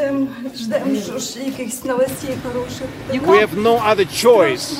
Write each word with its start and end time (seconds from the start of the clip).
Ждем, 0.00 0.28
ждем 0.54 0.96
ж 0.96 1.38
якихось 1.38 1.84
новостей 1.84 2.36
хороших. 2.42 2.86
We 3.10 3.38
have 3.40 3.56
no 3.56 3.78
other 3.78 4.04
choice 4.06 4.78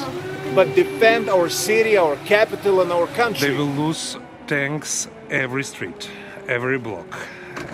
but 0.54 0.74
defend 0.74 1.28
our 1.28 1.48
city, 1.50 1.96
our 1.98 2.16
capital, 2.26 2.80
and 2.80 2.90
our 2.92 3.06
They 3.06 3.16
country. 3.22 3.56
will 3.56 3.72
lose 3.86 4.16
tanks 4.46 5.08
every 5.30 5.64
street, 5.64 6.08
every 6.48 6.78
block, 6.78 7.10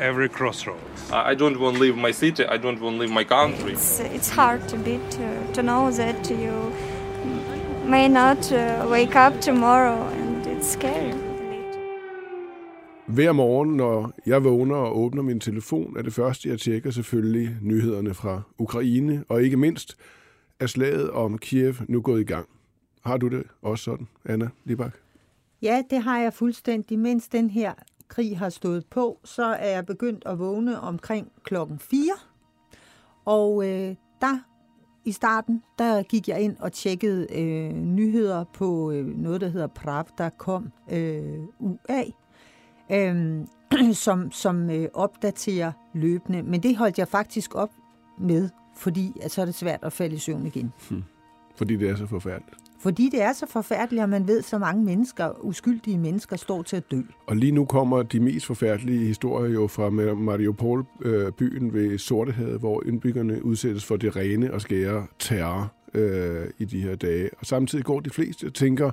every 0.01 0.29
crossroads. 0.29 0.81
I 1.13 1.33
I 1.33 1.35
don't 1.35 1.59
want 1.61 1.77
to 1.77 1.83
leave 1.83 1.97
my 1.97 2.13
city. 2.13 2.45
I 2.45 2.57
don't 2.57 2.81
want 2.81 2.97
to 2.97 3.01
leave 3.03 3.13
my 3.13 3.25
country. 3.25 3.73
It's, 3.73 4.01
it's 4.01 4.31
hard 4.31 4.67
to 4.69 4.77
be 4.77 4.99
to, 5.17 5.27
to 5.55 5.63
know 5.63 5.91
that 5.93 6.29
you 6.31 6.73
may 7.85 8.09
not 8.09 8.51
uh, 8.53 8.87
wake 8.91 9.15
up 9.17 9.41
tomorrow 9.41 9.99
and 10.19 10.47
it's 10.47 10.73
scary. 10.73 11.15
Hver 13.08 13.32
morgen, 13.32 13.78
når 13.78 14.12
jeg 14.26 14.44
vågner 14.44 14.76
og 14.76 14.98
åbner 14.98 15.22
min 15.22 15.40
telefon, 15.40 15.98
er 15.98 16.02
det 16.02 16.14
første, 16.14 16.50
jeg 16.50 16.60
tjekker 16.60 16.92
selvfølgelig 16.92 17.58
nyhederne 17.62 18.14
fra 18.14 18.42
Ukraine, 18.58 19.24
og 19.30 19.44
ikke 19.44 19.58
mindst 19.58 19.98
er 20.60 20.68
slaget 20.68 21.12
om 21.12 21.38
Kiev 21.38 21.74
nu 21.88 22.02
gået 22.02 22.22
i 22.22 22.24
gang. 22.24 22.48
Har 23.06 23.18
du 23.18 23.28
det 23.28 23.44
også 23.62 23.84
sådan, 23.84 24.08
Anna 24.26 24.50
Libak? 24.66 24.94
Ja, 25.62 25.84
det 25.90 26.02
har 26.02 26.20
jeg 26.20 26.34
fuldstændig. 26.34 27.00
Mens 27.00 27.28
den 27.28 27.50
her 27.50 27.74
krig 28.08 28.38
har 28.38 28.50
stået 28.50 28.86
på, 28.86 29.20
så 29.24 29.46
er 29.46 29.70
jeg 29.70 29.86
begyndt 29.86 30.24
at 30.26 30.40
vågne 30.40 30.80
omkring 30.80 31.32
klokken 31.44 31.80
4. 31.80 32.02
Og 33.26 33.70
øh, 33.70 33.96
der 34.22 34.40
i 35.06 35.12
starten, 35.12 35.64
der 35.80 36.04
gik 36.04 36.28
jeg 36.28 36.42
ind 36.42 36.58
og 36.60 36.72
tjekkede 36.72 37.28
øh, 37.40 37.74
nyheder 37.74 38.44
på 38.44 38.92
øh, 38.92 39.06
noget, 39.06 39.42
der 39.42 39.48
hedder 39.48 39.68
Pravda.com 39.68 40.72
øh, 40.92 41.40
UA, 41.60 42.04
øh, 42.92 43.46
som, 44.06 44.32
som 44.32 44.70
øh, 44.70 44.88
opdaterer 44.94 45.72
løbende. 45.94 46.44
Men 46.44 46.64
det 46.64 46.78
holdt 46.78 47.00
jeg 47.00 47.08
faktisk 47.08 47.56
op 47.56 47.72
med, 48.20 48.50
fordi 48.78 49.14
at 49.22 49.32
så 49.32 49.42
er 49.42 49.46
det 49.46 49.56
svært 49.56 49.80
at 49.82 49.94
falde 49.94 50.16
i 50.16 50.20
søvn 50.20 50.46
igen. 50.46 50.74
Fordi 51.56 51.76
det 51.76 51.90
er 51.90 51.96
så 51.96 52.06
forfærdeligt. 52.06 52.58
Fordi 52.80 53.10
det 53.10 53.22
er 53.22 53.34
så 53.34 53.46
forfærdeligt, 53.50 54.04
at 54.04 54.10
man 54.10 54.28
ved, 54.28 54.42
så 54.42 54.58
mange 54.58 54.84
mennesker, 54.84 55.46
uskyldige 55.46 55.98
mennesker, 55.98 56.36
står 56.36 56.62
til 56.64 56.76
at 56.78 56.92
dø. 56.92 57.02
Og 57.28 57.36
lige 57.36 57.52
nu 57.52 57.66
kommer 57.66 58.04
de 58.04 58.20
mest 58.20 58.46
forfærdelige 58.46 59.08
historier 59.08 59.54
jo 59.54 59.68
fra 59.68 59.90
Mariupol, 60.16 60.86
øh, 61.02 61.32
byen 61.32 61.74
ved 61.74 61.98
Sortehavet, 61.98 62.60
hvor 62.60 62.84
indbyggerne 62.86 63.46
udsættes 63.46 63.86
for 63.86 63.96
det 63.96 64.16
rene 64.16 64.54
og 64.54 64.62
skære 64.62 65.08
terror 65.20 65.74
øh, 65.94 66.46
i 66.58 66.66
de 66.66 66.82
her 66.82 66.96
dage. 66.96 67.30
Og 67.40 67.46
samtidig 67.46 67.86
går 67.86 68.00
de 68.00 68.10
fleste 68.10 68.46
og 68.48 68.54
tænker, 68.54 68.92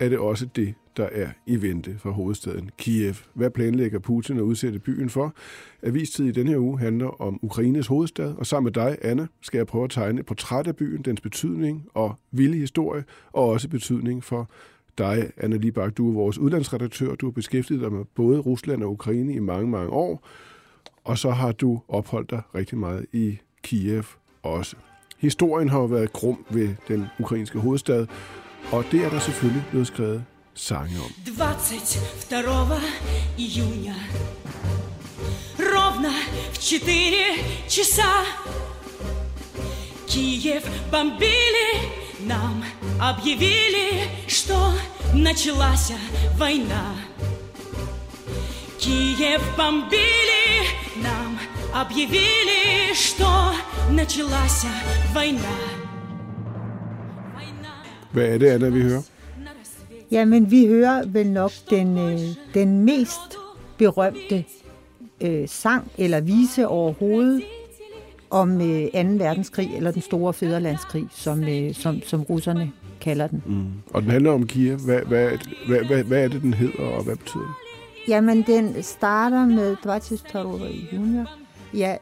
er 0.00 0.08
det 0.08 0.18
også 0.18 0.46
det, 0.56 0.74
der 0.96 1.08
er 1.12 1.28
i 1.46 1.62
vente 1.62 1.96
fra 1.98 2.10
hovedstaden 2.10 2.70
Kiev. 2.78 3.14
Hvad 3.34 3.50
planlægger 3.50 3.98
Putin 3.98 4.36
at 4.36 4.42
udsætte 4.42 4.78
byen 4.78 5.10
for? 5.10 5.34
Avistid 5.82 6.24
i 6.24 6.30
denne 6.32 6.50
her 6.50 6.58
uge 6.58 6.78
handler 6.78 7.22
om 7.22 7.38
Ukraines 7.42 7.86
hovedstad, 7.86 8.34
og 8.34 8.46
sammen 8.46 8.64
med 8.64 8.72
dig, 8.72 8.98
Anna, 9.02 9.26
skal 9.40 9.58
jeg 9.58 9.66
prøve 9.66 9.84
at 9.84 9.90
tegne 9.90 10.20
et 10.20 10.26
portræt 10.26 10.66
af 10.66 10.76
byen, 10.76 11.02
dens 11.02 11.20
betydning 11.20 11.86
og 11.94 12.14
vilde 12.30 12.58
historie, 12.58 13.04
og 13.32 13.44
også 13.48 13.68
betydning 13.68 14.24
for 14.24 14.50
dig, 14.98 15.30
Anna 15.36 15.56
Libak. 15.56 15.96
Du 15.96 16.08
er 16.08 16.12
vores 16.12 16.38
udlandsredaktør. 16.38 17.14
Du 17.14 17.26
har 17.26 17.30
beskæftiget 17.30 17.80
dig 17.80 17.92
med 17.92 18.04
både 18.04 18.38
Rusland 18.38 18.82
og 18.82 18.90
Ukraine 18.90 19.34
i 19.34 19.38
mange, 19.38 19.70
mange 19.70 19.90
år. 19.90 20.28
Og 21.04 21.18
så 21.18 21.30
har 21.30 21.52
du 21.52 21.80
opholdt 21.88 22.30
dig 22.30 22.42
rigtig 22.54 22.78
meget 22.78 23.06
i 23.12 23.38
Kiev 23.62 24.04
også. 24.42 24.76
Historien 25.18 25.68
har 25.68 25.78
jo 25.78 25.84
været 25.84 26.12
grum 26.12 26.44
ved 26.50 26.74
den 26.88 27.06
ukrainske 27.20 27.58
hovedstad, 27.58 28.06
og 28.72 28.84
det 28.92 29.04
er 29.04 29.10
der 29.10 29.20
selvfølgelig 29.20 29.64
blevet 29.70 29.86
skrevet 29.86 30.24
sange 30.54 30.96
om. 31.00 31.12
22 31.36 32.80
июня 33.38 33.94
Ровно 35.58 36.12
в 36.52 36.58
4 36.58 37.68
часа 37.68 38.24
Киев 40.06 40.64
бомбили, 40.90 41.70
нам 42.20 42.64
объявили, 43.00 44.08
что 44.26 44.72
началась 45.14 45.92
война. 46.38 46.94
Киев 48.78 49.42
бомбили, 49.56 50.66
нам 50.96 51.38
объявили, 51.74 52.94
что 52.94 53.52
началась 53.90 54.64
война. 55.12 55.87
Hvad 58.12 58.28
er 58.28 58.38
det, 58.38 58.52
er 58.52 58.70
vi 58.70 58.82
hører? 58.82 59.02
Jamen, 60.10 60.50
vi 60.50 60.66
hører 60.66 61.06
vel 61.06 61.26
nok 61.26 61.52
den, 61.70 61.98
øh, 61.98 62.20
den 62.54 62.84
mest 62.84 63.36
berømte 63.78 64.44
øh, 65.20 65.48
sang 65.48 65.90
eller 65.98 66.20
vise 66.20 66.68
overhovedet 66.68 67.42
om 68.30 68.60
øh, 68.60 68.92
2. 68.92 68.98
verdenskrig, 68.98 69.70
eller 69.76 69.90
den 69.90 70.02
store 70.02 70.32
fæderlandskrig, 70.32 71.06
som, 71.10 71.44
øh, 71.44 71.74
som, 71.74 72.02
som 72.02 72.22
russerne 72.22 72.72
kalder 73.00 73.26
den. 73.26 73.42
Mm. 73.46 73.66
Og 73.90 74.02
den 74.02 74.10
handler 74.10 74.30
om 74.30 74.46
Kiev. 74.46 74.78
Hvad, 74.78 75.00
hvad, 75.00 75.30
hvad, 75.66 75.84
hvad, 75.84 76.04
hvad 76.04 76.24
er 76.24 76.28
det, 76.28 76.42
den 76.42 76.54
hedder, 76.54 76.82
og 76.82 77.04
hvad 77.04 77.16
betyder 77.16 77.42
den? 77.42 77.54
Jamen, 78.08 78.42
den 78.42 78.82
starter 78.82 79.46
med 79.46 79.76
22. 79.82 80.60
juni. 80.92 81.18
Ja, 81.74 81.96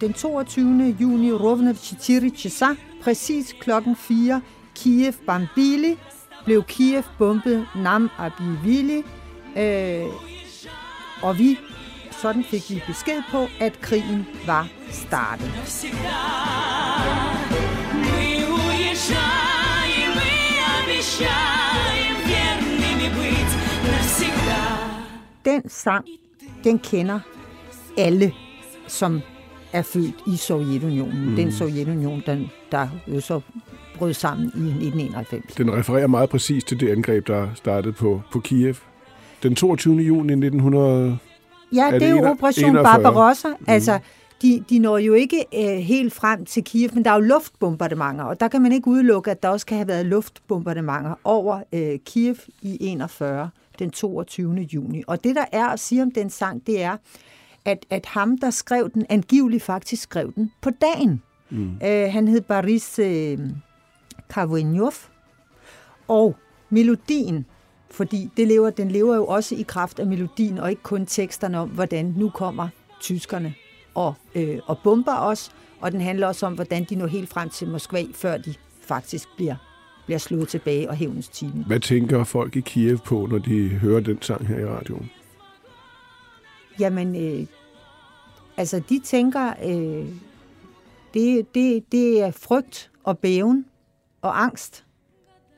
den 0.00 0.12
22. 0.12 0.96
juni, 1.00 1.32
Rovnev 1.32 1.74
Chichiri 1.74 2.30
Chisa, 2.30 2.66
præcis 3.02 3.54
klokken 3.60 3.96
4, 3.96 4.40
Kiev 4.82 5.12
Bambili, 5.26 5.98
blev 6.44 6.64
Kiev 6.64 7.02
bombet 7.18 7.66
Nam 7.76 8.10
Abivili, 8.18 9.02
øh, 9.56 10.06
og 11.22 11.38
vi, 11.38 11.58
sådan 12.10 12.44
fik 12.44 12.70
vi 12.70 12.82
besked 12.86 13.22
på, 13.30 13.46
at 13.60 13.80
krigen 13.80 14.26
var 14.46 14.68
startet. 14.90 15.52
Den 25.44 25.68
sang, 25.68 26.04
den 26.64 26.78
kender 26.78 27.20
alle, 27.98 28.32
som 28.86 29.20
er 29.72 29.82
født 29.82 30.14
i 30.26 30.36
Sovjetunionen. 30.36 31.30
Mm. 31.30 31.36
Den 31.36 31.52
Sovjetunion, 31.52 32.22
den, 32.26 32.50
der 32.72 32.88
jo 33.06 33.20
så 33.20 33.40
brød 33.98 34.12
sammen 34.14 34.44
i 34.44 34.48
1991. 34.48 35.54
Den 35.54 35.72
refererer 35.72 36.06
meget 36.06 36.30
præcis 36.30 36.64
til 36.64 36.80
det 36.80 36.88
angreb, 36.88 37.26
der 37.26 37.48
startede 37.54 37.92
på, 37.92 38.22
på 38.32 38.40
Kiev. 38.40 38.74
Den 39.42 39.54
22. 39.54 39.96
juni 39.96 40.32
1900... 40.32 41.18
Ja, 41.74 41.86
Er 41.86 41.90
det, 41.90 42.00
det 42.00 42.08
er 42.08 42.12
jo 42.12 42.24
Operation 42.30 42.70
41? 42.70 43.02
Barbarossa. 43.02 43.48
Mm. 43.48 43.64
Altså, 43.66 43.98
de, 44.42 44.64
de 44.70 44.78
når 44.78 44.98
jo 44.98 45.14
ikke 45.14 45.44
øh, 45.54 45.78
helt 45.78 46.14
frem 46.14 46.44
til 46.44 46.64
Kiev, 46.64 46.90
men 46.94 47.04
der 47.04 47.10
er 47.10 47.14
jo 47.14 47.20
luftbombardementer, 47.20 48.24
og 48.24 48.40
der 48.40 48.48
kan 48.48 48.62
man 48.62 48.72
ikke 48.72 48.88
udelukke, 48.88 49.30
at 49.30 49.42
der 49.42 49.48
også 49.48 49.66
kan 49.66 49.76
have 49.76 49.88
været 49.88 50.06
luftbombardementer 50.06 51.14
over 51.24 51.62
øh, 51.72 51.98
Kiev 52.06 52.36
i 52.62 52.76
41 52.80 53.50
den 53.78 53.90
22. 53.90 54.54
juni. 54.54 55.02
Og 55.06 55.24
det, 55.24 55.36
der 55.36 55.44
er 55.52 55.66
at 55.68 55.80
sige 55.80 56.02
om 56.02 56.10
den 56.10 56.30
sang, 56.30 56.66
det 56.66 56.82
er, 56.82 56.96
at, 57.64 57.86
at 57.90 58.06
ham, 58.06 58.38
der 58.38 58.50
skrev 58.50 58.90
den, 58.94 59.06
angiveligt 59.08 59.62
faktisk 59.62 60.02
skrev 60.02 60.32
den 60.36 60.52
på 60.60 60.70
dagen. 60.70 61.22
Mm. 61.50 61.70
Øh, 61.84 62.12
han 62.12 62.28
hed 62.28 62.40
Boris 62.40 62.98
øh, 62.98 63.38
Karvenjov, 64.30 64.92
og 66.08 66.36
melodien, 66.70 67.46
fordi 67.90 68.30
det 68.36 68.48
lever, 68.48 68.70
den 68.70 68.90
lever 68.90 69.16
jo 69.16 69.26
også 69.26 69.54
i 69.54 69.62
kraft 69.62 69.98
af 69.98 70.06
melodien, 70.06 70.58
og 70.58 70.70
ikke 70.70 70.82
kun 70.82 71.06
teksterne 71.06 71.58
om, 71.58 71.68
hvordan 71.68 72.14
nu 72.16 72.30
kommer 72.30 72.68
tyskerne 73.00 73.54
og, 73.94 74.14
øh, 74.34 74.58
og 74.66 74.78
bomber 74.84 75.16
os, 75.16 75.52
og 75.80 75.92
den 75.92 76.00
handler 76.00 76.26
også 76.26 76.46
om, 76.46 76.54
hvordan 76.54 76.84
de 76.84 76.94
når 76.94 77.06
helt 77.06 77.28
frem 77.28 77.48
til 77.50 77.68
Moskva, 77.68 78.02
før 78.14 78.36
de 78.36 78.54
faktisk 78.80 79.28
bliver, 79.36 79.56
bliver 80.06 80.18
slået 80.18 80.48
tilbage 80.48 80.90
og 80.90 80.96
hævnens 80.96 81.28
time. 81.28 81.64
Hvad 81.66 81.80
tænker 81.80 82.24
folk 82.24 82.56
i 82.56 82.60
Kiev 82.60 82.98
på, 82.98 83.26
når 83.30 83.38
de 83.38 83.68
hører 83.68 84.00
den 84.00 84.22
sang 84.22 84.46
her 84.46 84.58
i 84.58 84.66
radioen? 84.66 85.10
Jamen, 86.80 87.16
øh, 87.16 87.46
altså 88.56 88.82
de 88.88 89.00
tænker, 89.04 89.52
øh, 89.64 90.06
det, 91.14 91.54
det, 91.54 91.92
det 91.92 92.22
er 92.22 92.30
frygt 92.30 92.90
og 93.04 93.18
bæven 93.18 93.64
og 94.22 94.42
angst 94.42 94.84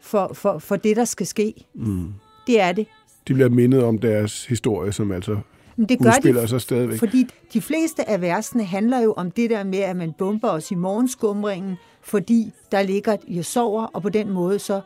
for, 0.01 0.31
for, 0.35 0.59
for 0.59 0.77
det, 0.77 0.97
der 0.97 1.05
skal 1.05 1.27
ske. 1.27 1.55
Mm. 1.75 2.15
Det 2.47 2.61
er 2.61 2.73
det. 2.73 2.87
De 3.29 3.35
bliver 3.35 3.49
mindet 3.49 3.85
om 3.85 3.99
deres 3.99 4.45
historie, 4.45 4.93
som 4.93 5.13
altså 5.13 5.39
men 5.77 5.89
det 5.89 5.99
gør 5.99 6.11
de, 6.11 6.49
sig 6.49 6.61
stadigvæk. 6.61 6.99
Fordi 6.99 7.27
de 7.53 7.61
fleste 7.61 8.09
af 8.09 8.21
versene 8.21 8.65
handler 8.65 9.01
jo 9.01 9.13
om 9.13 9.31
det 9.31 9.51
der 9.51 9.65
med, 9.65 9.79
at 9.79 9.97
man 9.97 10.13
bomber 10.19 10.49
os 10.49 10.71
i 10.71 10.75
morgenskumringen, 10.75 11.77
fordi 12.03 12.53
der 12.73 12.83
ligger, 12.83 13.17
jeg 13.29 13.45
sover, 13.45 13.85
og 13.85 14.03
på 14.03 14.09
den 14.09 14.31
måde 14.31 14.59
så 14.59 14.81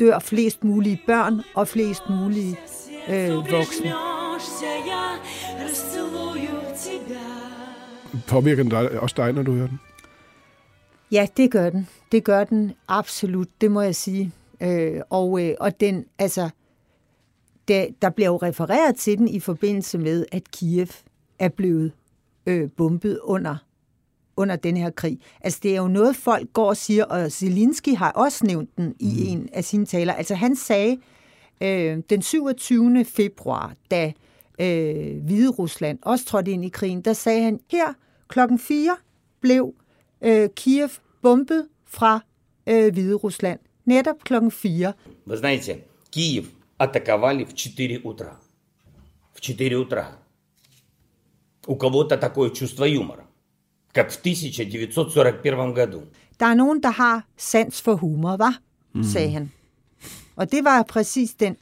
dør 0.00 0.18
flest 0.18 0.64
mulige 0.64 1.02
børn 1.06 1.40
og 1.54 1.68
flest 1.68 2.02
mulige 2.10 2.58
øh, 3.08 3.30
voksne. 3.30 3.92
Påvirker 8.28 8.62
den 8.62 8.70
dig, 8.70 9.00
også 9.00 9.14
dig, 9.18 9.32
når 9.32 9.42
du 9.42 9.52
hører 9.52 9.68
den? 9.68 9.80
Ja, 11.12 11.26
det 11.36 11.50
gør 11.50 11.70
den. 11.70 11.88
Det 12.12 12.24
gør 12.24 12.44
den 12.44 12.72
absolut, 12.88 13.48
det 13.60 13.70
må 13.70 13.80
jeg 13.80 13.94
sige. 13.94 14.32
Øh, 14.60 15.00
og, 15.10 15.42
øh, 15.44 15.54
og 15.60 15.80
den, 15.80 16.04
altså, 16.18 16.50
der, 17.68 17.86
der 18.02 18.10
bliver 18.10 18.28
jo 18.28 18.36
refereret 18.36 18.96
til 18.96 19.18
den 19.18 19.28
i 19.28 19.40
forbindelse 19.40 19.98
med, 19.98 20.26
at 20.32 20.50
Kiev 20.50 20.86
er 21.38 21.48
blevet 21.48 21.92
øh, 22.46 22.70
bombet 22.76 23.18
under, 23.22 23.56
under 24.36 24.56
den 24.56 24.76
her 24.76 24.90
krig. 24.90 25.20
Altså, 25.40 25.60
det 25.62 25.72
er 25.72 25.82
jo 25.82 25.88
noget, 25.88 26.16
folk 26.16 26.52
går 26.52 26.68
og 26.68 26.76
siger, 26.76 27.04
og 27.04 27.32
Zelensky 27.32 27.96
har 27.96 28.12
også 28.12 28.46
nævnt 28.46 28.76
den 28.76 28.94
i 28.98 29.14
mm. 29.18 29.32
en 29.32 29.48
af 29.52 29.64
sine 29.64 29.86
taler. 29.86 30.12
Altså, 30.12 30.34
han 30.34 30.56
sagde 30.56 30.98
øh, 31.60 31.98
den 32.10 32.22
27. 32.22 33.04
februar, 33.04 33.74
da 33.90 34.12
øh, 34.60 35.24
Hvide 35.24 35.48
Rusland 35.48 35.98
også 36.02 36.24
trådte 36.24 36.50
ind 36.50 36.64
i 36.64 36.68
krigen, 36.68 37.00
der 37.00 37.12
sagde 37.12 37.42
han, 37.42 37.60
her 37.70 37.92
klokken 38.28 38.58
4 38.58 38.96
blev 39.40 39.74
øh, 40.21 40.49
Kiev 40.55 40.89
bombet 41.21 41.67
fra 41.85 42.19
øh, 42.67 42.93
Hvide 42.93 43.13
Rusland. 43.13 43.59
Netop 43.85 44.23
klokken 44.23 44.51
4. 44.51 44.93
Вы 45.25 45.37
знаете, 45.37 45.83
Киев 46.09 46.45
атаковали 46.77 47.45
в 47.45 47.53
4 47.53 48.01
утра. 48.03 48.37
В 49.33 49.41
4 49.41 49.75
утра. 49.75 50.17
У 51.67 51.75
кого-то 51.75 52.17
такое 52.17 52.51
чувство 52.51 52.85
юмора, 52.85 53.25
как 53.91 54.11
в 54.11 54.19
1941 54.19 55.73
году. 55.73 56.01
Der 56.39 56.45
er 56.45 56.53
nogen, 56.53 56.83
der 56.83 56.89
har 56.91 57.23
sans 57.37 57.81
for 57.81 57.95
humor, 57.95 58.37
var? 58.37 58.59
Mm. 58.93 59.03
sagde 59.03 59.29
han. 59.29 59.51
Og 60.35 60.51
det 60.51 60.63
var 60.63 60.83
præcis 60.83 61.33
den, 61.33 61.57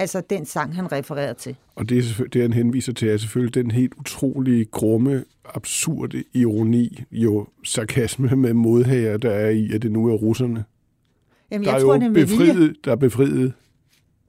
altså 0.00 0.22
den 0.30 0.46
sang, 0.46 0.74
han 0.74 0.92
refererede 0.92 1.34
til. 1.34 1.56
Og 1.74 1.88
det, 1.88 1.98
er 1.98 2.24
det, 2.24 2.42
han 2.42 2.52
henviser 2.52 2.92
til, 2.92 3.08
er 3.08 3.16
selvfølgelig 3.16 3.54
den 3.54 3.70
helt 3.70 3.94
utrolige, 3.94 4.64
grumme, 4.64 5.24
absurde 5.54 6.24
ironi, 6.34 7.02
jo 7.12 7.46
sarkasme 7.64 8.36
med 8.36 8.54
modhager, 8.54 9.16
der 9.16 9.30
er 9.30 9.48
i, 9.48 9.72
at 9.72 9.82
det 9.82 9.92
nu 9.92 10.06
er 10.08 10.14
russerne. 10.14 10.64
Jamen, 11.50 11.64
der 11.64 11.70
jeg 11.70 11.78
er 11.78 11.82
tror, 11.82 11.94
jo 11.94 12.00
det 12.00 12.12
med 12.12 12.24
vilje. 12.24 12.52
befriet, 12.52 12.76
der 12.84 12.92
er 12.92 12.96
befriet, 12.96 13.52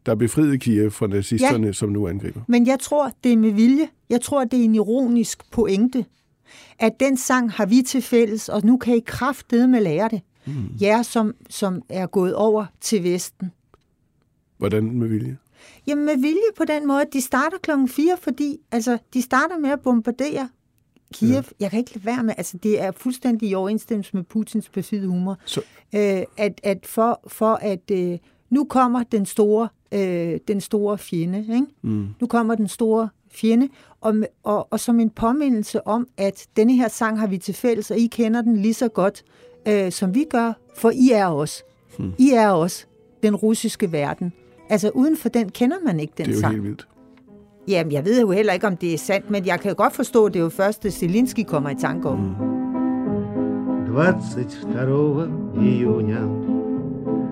der 0.05 0.11
er 0.11 0.15
befriet 0.15 0.61
Kiev 0.61 0.91
fra 0.91 1.07
nazisterne, 1.07 1.67
ja. 1.67 1.73
som 1.73 1.89
nu 1.89 2.07
angriber. 2.07 2.41
Men 2.47 2.67
jeg 2.67 2.79
tror, 2.79 3.11
det 3.23 3.33
er 3.33 3.37
med 3.37 3.51
vilje. 3.51 3.87
Jeg 4.09 4.21
tror, 4.21 4.43
det 4.43 4.59
er 4.59 4.63
en 4.63 4.75
ironisk 4.75 5.51
pointe, 5.51 6.05
at 6.79 6.99
den 6.99 7.17
sang 7.17 7.51
har 7.51 7.65
vi 7.65 7.81
til 7.81 8.01
fælles, 8.01 8.49
og 8.49 8.61
nu 8.65 8.77
kan 8.77 8.95
I 8.95 8.99
kraftede 9.05 9.67
med 9.67 9.81
lære 9.81 10.09
det. 10.09 10.21
Mm. 10.45 10.53
Jer, 10.81 11.01
som, 11.01 11.35
som 11.49 11.81
er 11.89 12.07
gået 12.07 12.35
over 12.35 12.65
til 12.81 13.03
Vesten. 13.03 13.51
Hvordan 14.57 14.91
med 14.91 15.07
vilje? 15.07 15.37
Jamen 15.87 16.05
med 16.05 16.17
vilje 16.17 16.51
på 16.57 16.65
den 16.65 16.87
måde, 16.87 17.01
at 17.01 17.13
de 17.13 17.21
starter 17.21 17.57
klokken 17.57 17.87
4, 17.87 18.17
fordi 18.21 18.57
altså, 18.71 18.97
de 19.13 19.21
starter 19.21 19.57
med 19.57 19.69
at 19.69 19.81
bombardere 19.81 20.49
Kiev. 21.13 21.31
Ja. 21.31 21.41
Jeg 21.59 21.69
kan 21.69 21.79
ikke 21.79 21.93
lade 21.93 22.05
være 22.05 22.23
med, 22.23 22.33
altså 22.37 22.57
det 22.57 22.81
er 22.81 22.91
fuldstændig 22.91 23.49
i 23.49 23.55
overensstemmelse 23.55 24.15
med 24.15 24.23
Putins 24.23 24.69
perfide 24.69 25.07
humor, 25.07 25.37
Så, 25.45 25.61
øh, 25.95 26.23
at, 26.37 26.61
at 26.63 26.85
for, 26.85 27.19
for 27.27 27.53
at 27.53 27.91
øh, 27.91 28.17
nu 28.49 28.63
kommer 28.63 29.03
den 29.03 29.25
store, 29.25 29.69
øh, 29.91 30.39
den 30.47 30.61
store 30.61 30.97
fjende, 30.97 31.39
ikke? 31.39 31.65
mm. 31.81 32.07
Nu 32.21 32.27
kommer 32.27 32.55
den 32.55 32.67
store 32.67 33.09
fjende, 33.31 33.69
og, 34.01 34.15
og, 34.43 34.67
og 34.71 34.79
som 34.79 34.99
en 34.99 35.09
påmindelse 35.09 35.87
om, 35.87 36.07
at 36.17 36.47
denne 36.55 36.73
her 36.73 36.87
sang 36.87 37.19
har 37.19 37.27
vi 37.27 37.37
til 37.37 37.53
fælles, 37.53 37.91
og 37.91 37.97
I 37.97 38.07
kender 38.07 38.41
den 38.41 38.57
lige 38.57 38.73
så 38.73 38.87
godt, 38.87 39.23
øh, 39.67 39.91
som 39.91 40.15
vi 40.15 40.25
gør, 40.29 40.53
for 40.75 40.89
I 40.89 41.09
er 41.11 41.27
os. 41.27 41.63
Hmm. 41.97 42.13
I 42.17 42.31
er 42.31 42.51
os, 42.51 42.87
den 43.23 43.35
russiske 43.35 43.91
verden. 43.91 44.33
Altså 44.70 44.90
uden 44.94 45.16
for 45.16 45.28
den 45.28 45.48
kender 45.48 45.76
man 45.84 46.00
ikke 46.00 46.12
den 46.18 46.26
det 46.26 46.32
er 46.32 46.36
jo 46.36 46.40
sang. 46.40 46.52
helt 46.52 46.64
vildt. 46.64 46.88
Jamen, 47.68 47.92
jeg 47.92 48.04
ved 48.04 48.20
jo 48.20 48.30
heller 48.30 48.52
ikke, 48.52 48.66
om 48.66 48.76
det 48.76 48.94
er 48.94 48.98
sandt, 48.98 49.30
men 49.30 49.46
jeg 49.46 49.60
kan 49.60 49.74
godt 49.74 49.92
forstå, 49.92 50.26
at 50.26 50.32
det 50.34 50.38
er 50.38 50.44
jo 50.44 50.48
først, 50.48 50.84
at 50.86 50.92
Zelensky 50.92 51.44
kommer 51.44 51.70
i 51.70 51.74
tanke 51.74 52.08
om. 52.08 52.18
Mm. 52.18 52.56
22 53.86 55.28
июня 55.56 56.20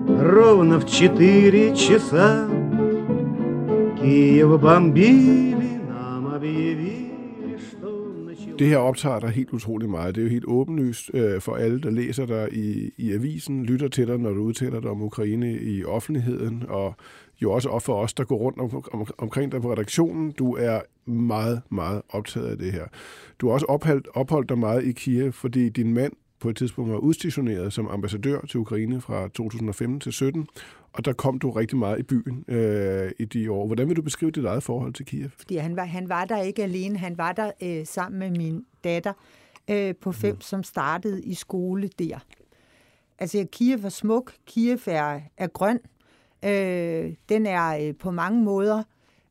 Ровно 0.07 0.79
в 0.79 0.85
4 0.85 1.75
часа 1.75 2.47
Киев 4.01 4.61
бомбили, 4.61 5.79
нам 5.89 6.27
объявили, 6.35 7.57
что 7.69 7.89
началось 8.25 8.57
Det 8.59 8.67
her 8.67 8.77
optager 8.77 9.19
dig 9.19 9.29
helt 9.29 9.53
utrolig 9.53 9.89
meget. 9.89 10.15
Det 10.15 10.21
er 10.21 10.25
jo 10.25 10.31
helt 10.31 10.45
åbenlyst 10.47 11.11
øh, 11.13 11.41
for 11.41 11.55
alle, 11.55 11.81
der 11.81 11.89
læser 11.89 12.25
dig 12.25 12.47
i, 12.53 12.91
i 12.97 13.11
avisen, 13.13 13.65
lytter 13.65 13.87
til 13.87 14.07
dig, 14.07 14.17
når 14.17 14.29
du 14.33 14.41
udtaler 14.41 14.79
dig 14.79 14.89
om 14.89 15.01
Ukraine 15.01 15.53
i 15.53 15.83
offentligheden, 15.83 16.63
og 16.69 16.95
jo 17.42 17.52
også 17.52 17.78
for 17.78 18.02
os, 18.02 18.14
der 18.14 18.24
går 18.24 18.36
rundt 18.36 18.58
om, 18.60 18.84
om, 18.92 19.06
omkring 19.18 19.52
dig 19.52 19.62
på 19.62 19.72
redaktionen. 19.72 20.30
Du 20.30 20.56
er 20.56 20.80
meget, 21.10 21.62
meget 21.70 22.02
optaget 22.08 22.46
af 22.46 22.58
det 22.58 22.72
her. 22.72 22.84
Du 23.38 23.46
har 23.46 23.54
også 23.54 23.66
opholdt, 23.66 24.08
opholdt 24.14 24.48
dig 24.48 24.58
meget 24.58 24.84
i 24.84 24.92
Kiev, 24.92 25.32
fordi 25.32 25.68
din 25.68 25.94
mand 25.94 26.12
på 26.40 26.48
et 26.48 26.56
tidspunkt 26.56 26.92
var 26.92 26.98
udstationeret 26.98 27.72
som 27.72 27.88
ambassadør 27.88 28.40
til 28.40 28.60
Ukraine 28.60 29.00
fra 29.00 29.28
2015 29.28 30.00
til 30.00 30.12
17, 30.12 30.48
og 30.92 31.04
der 31.04 31.12
kom 31.12 31.38
du 31.38 31.50
rigtig 31.50 31.78
meget 31.78 31.98
i 31.98 32.02
byen 32.02 32.44
øh, 32.48 33.12
i 33.18 33.24
de 33.24 33.50
år. 33.52 33.66
Hvordan 33.66 33.88
vil 33.88 33.96
du 33.96 34.02
beskrive 34.02 34.30
dit 34.30 34.44
eget 34.44 34.62
forhold 34.62 34.92
til 34.92 35.06
Kiev? 35.06 35.28
Fordi 35.38 35.56
han 35.56 35.76
var, 35.76 35.84
han 35.84 36.08
var 36.08 36.24
der 36.24 36.42
ikke 36.42 36.62
alene, 36.62 36.98
han 36.98 37.18
var 37.18 37.32
der 37.32 37.50
øh, 37.62 37.86
sammen 37.86 38.18
med 38.18 38.30
min 38.30 38.64
datter 38.84 39.12
øh, 39.70 39.94
på 40.00 40.12
fem, 40.12 40.34
mm. 40.34 40.40
som 40.40 40.62
startede 40.62 41.22
i 41.22 41.34
skole 41.34 41.88
der. 41.98 42.18
Altså, 43.18 43.46
Kiev 43.52 43.84
er 43.84 43.88
smuk, 43.88 44.32
Kiev 44.46 44.78
er, 44.86 45.20
er 45.36 45.46
grøn, 45.46 45.80
øh, 46.44 47.14
den 47.28 47.46
er 47.46 47.88
øh, 47.88 47.94
på 47.94 48.10
mange 48.10 48.42
måder 48.44 48.82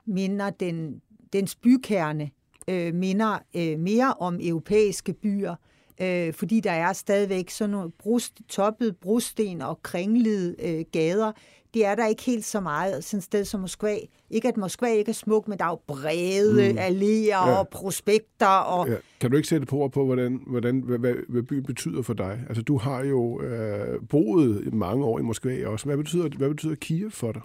minder 0.06 0.50
den, 0.50 1.01
dens 1.33 1.56
bykerne 1.56 2.29
øh, 2.67 2.94
minder 2.95 3.39
øh, 3.56 3.79
mere 3.79 4.13
om 4.19 4.39
europæiske 4.41 5.13
byer, 5.13 5.56
øh, 6.01 6.33
fordi 6.33 6.59
der 6.59 6.71
er 6.71 6.94
stadigvæk 6.94 7.50
sådan 7.50 7.69
nogle 7.69 7.91
brust, 7.91 8.41
toppede 8.50 8.94
brosten 8.94 9.61
og 9.61 9.83
kringlede 9.83 10.56
øh, 10.59 10.85
gader. 10.91 11.31
Det 11.74 11.86
er 11.86 11.95
der 11.95 12.07
ikke 12.07 12.24
helt 12.24 12.45
så 12.45 12.60
meget 12.60 13.04
sådan 13.04 13.18
et 13.18 13.24
sted 13.24 13.45
som 13.45 13.60
Moskva. 13.60 13.98
Ikke 14.30 14.48
at 14.48 14.57
Moskva 14.57 14.88
ikke 14.88 15.10
er 15.10 15.13
smuk, 15.13 15.48
men 15.48 15.57
der 15.57 15.66
er 15.66 15.69
jo 15.69 15.80
brede 15.88 16.71
mm. 16.74 16.77
alléer 16.77 17.27
ja. 17.27 17.57
og 17.57 17.69
prospekter. 17.69 18.48
Og... 18.48 18.89
Ja. 18.89 18.95
Kan 19.19 19.31
du 19.31 19.38
ikke 19.38 19.50
sætte 19.50 19.66
på 19.66 19.88
på, 19.88 20.06
hvordan, 20.06 20.44
hvordan, 20.48 20.80
hvad, 20.80 20.98
hvad, 20.98 21.13
hvad 21.30 21.44
byen 21.44 21.63
betyder 21.63 22.01
for 22.01 22.13
dig? 22.13 22.39
Altså, 22.48 22.63
du 22.63 22.77
har 22.77 23.04
jo 23.04 23.42
øh, 23.42 24.01
boet 24.10 24.74
mange 24.74 25.05
år 25.05 25.20
i 25.20 25.22
Moskva 25.22 25.67
også. 25.67 25.86
Hvad 25.86 25.98
betyder, 25.98 26.29
hvad 26.38 26.50
betyder 26.50 26.75
Kiev 26.75 27.12
for 27.12 27.32
dig? 27.32 27.41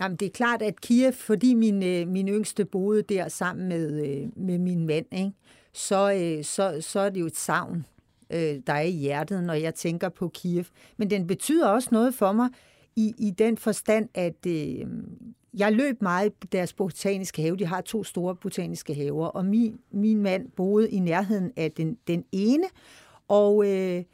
Jamen, 0.00 0.16
det 0.16 0.26
er 0.26 0.30
klart, 0.30 0.62
at 0.62 0.80
Kiev, 0.80 1.12
fordi 1.12 1.54
min, 1.54 1.82
øh, 1.82 2.08
min 2.08 2.28
yngste 2.28 2.64
boede 2.64 3.02
der 3.02 3.28
sammen 3.28 3.68
med, 3.68 4.06
øh, 4.06 4.28
med 4.36 4.58
min 4.58 4.86
mand, 4.86 5.06
ikke? 5.12 5.32
Så, 5.72 6.12
øh, 6.12 6.44
så, 6.44 6.76
så 6.80 7.00
er 7.00 7.08
det 7.10 7.20
jo 7.20 7.26
et 7.26 7.36
savn, 7.36 7.86
øh, 8.30 8.56
der 8.66 8.72
er 8.72 8.80
i 8.80 8.90
hjertet, 8.90 9.44
når 9.44 9.54
jeg 9.54 9.74
tænker 9.74 10.08
på 10.08 10.28
Kiev. 10.28 10.64
Men 10.96 11.10
den 11.10 11.26
betyder 11.26 11.68
også 11.68 11.88
noget 11.92 12.14
for 12.14 12.32
mig 12.32 12.48
i, 12.96 13.14
i 13.18 13.30
den 13.30 13.56
forstand, 13.56 14.08
at 14.14 14.46
øh, 14.46 14.86
jeg 15.54 15.72
løb 15.72 16.02
meget 16.02 16.32
i 16.44 16.46
deres 16.52 16.72
botaniske 16.72 17.42
have. 17.42 17.56
De 17.56 17.66
har 17.66 17.80
to 17.80 18.04
store 18.04 18.34
botaniske 18.34 18.94
haver, 18.94 19.26
og 19.26 19.44
min, 19.44 19.78
min 19.90 20.22
mand 20.22 20.50
boede 20.56 20.90
i 20.90 20.98
nærheden 20.98 21.52
af 21.56 21.72
den, 21.72 21.98
den 22.06 22.24
ene, 22.32 22.64
og 23.28 23.68
øh, 23.68 24.04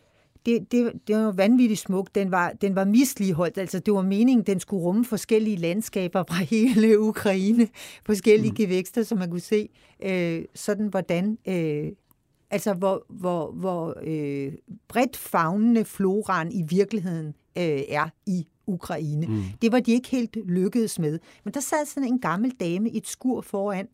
det, 0.46 0.72
det, 0.72 0.92
det 1.06 1.16
var 1.16 1.32
vanvittigt 1.32 1.80
smukt. 1.80 2.14
Den 2.14 2.30
var, 2.30 2.52
den 2.52 2.74
var 2.74 2.84
misligeholdt. 2.84 3.58
Altså, 3.58 3.78
det 3.78 3.94
var 3.94 4.02
meningen, 4.02 4.46
den 4.46 4.60
skulle 4.60 4.82
rumme 4.82 5.04
forskellige 5.04 5.56
landskaber 5.56 6.24
fra 6.28 6.44
hele 6.54 7.00
Ukraine. 7.00 7.68
Forskellige 8.06 8.50
mm. 8.50 8.56
gevækster, 8.56 9.02
som 9.02 9.18
man 9.18 9.30
kunne 9.30 9.40
se. 9.40 9.68
Øh, 10.02 10.44
sådan 10.54 10.86
hvordan... 10.86 11.38
Øh, 11.48 11.92
altså, 12.50 12.74
hvor, 12.74 13.04
hvor, 13.08 13.50
hvor 13.50 13.94
øh, 14.02 14.52
bredt 14.88 15.16
fagnende 15.16 15.84
floraen 15.84 16.52
i 16.52 16.62
virkeligheden 16.68 17.26
øh, 17.58 17.82
er 17.88 18.08
i 18.26 18.46
Ukraine. 18.66 19.26
Mm. 19.26 19.42
Det 19.62 19.72
var 19.72 19.80
de 19.80 19.92
ikke 19.92 20.08
helt 20.08 20.36
lykkedes 20.36 20.98
med. 20.98 21.18
Men 21.44 21.54
der 21.54 21.60
sad 21.60 21.86
sådan 21.86 22.08
en 22.08 22.18
gammel 22.18 22.50
dame 22.50 22.90
i 22.90 22.96
et 22.96 23.06
skur 23.06 23.40
foran 23.40 23.88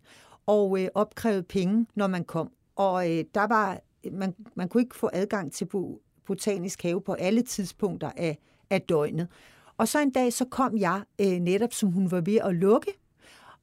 og 0.47 0.83
øh, 0.83 0.89
opkrævede 0.95 1.43
penge, 1.43 1.87
når 1.95 2.07
man 2.07 2.25
kom. 2.25 2.51
Og 2.77 3.11
øh, 3.11 3.25
der 3.35 3.47
var 3.47 3.81
man, 4.13 4.35
man 4.55 4.69
kunne 4.69 4.83
ikke 4.83 4.97
få 4.97 5.11
adgang 5.13 5.53
til 5.53 5.65
bo, 5.65 6.01
botanisk 6.27 6.83
have 6.83 7.01
på 7.01 7.13
alle 7.13 7.43
tidspunkter 7.43 8.11
af, 8.17 8.39
af 8.71 8.83
døgnet. 8.83 9.29
Og 9.77 9.89
så 9.89 10.01
en 10.01 10.11
dag, 10.11 10.33
så 10.33 10.45
kom 10.45 10.77
jeg 10.77 11.03
øh, 11.21 11.33
netop, 11.33 11.73
som 11.73 11.93
hun 11.93 12.11
var 12.11 12.21
ved 12.21 12.37
at 12.37 12.55
lukke, 12.55 12.93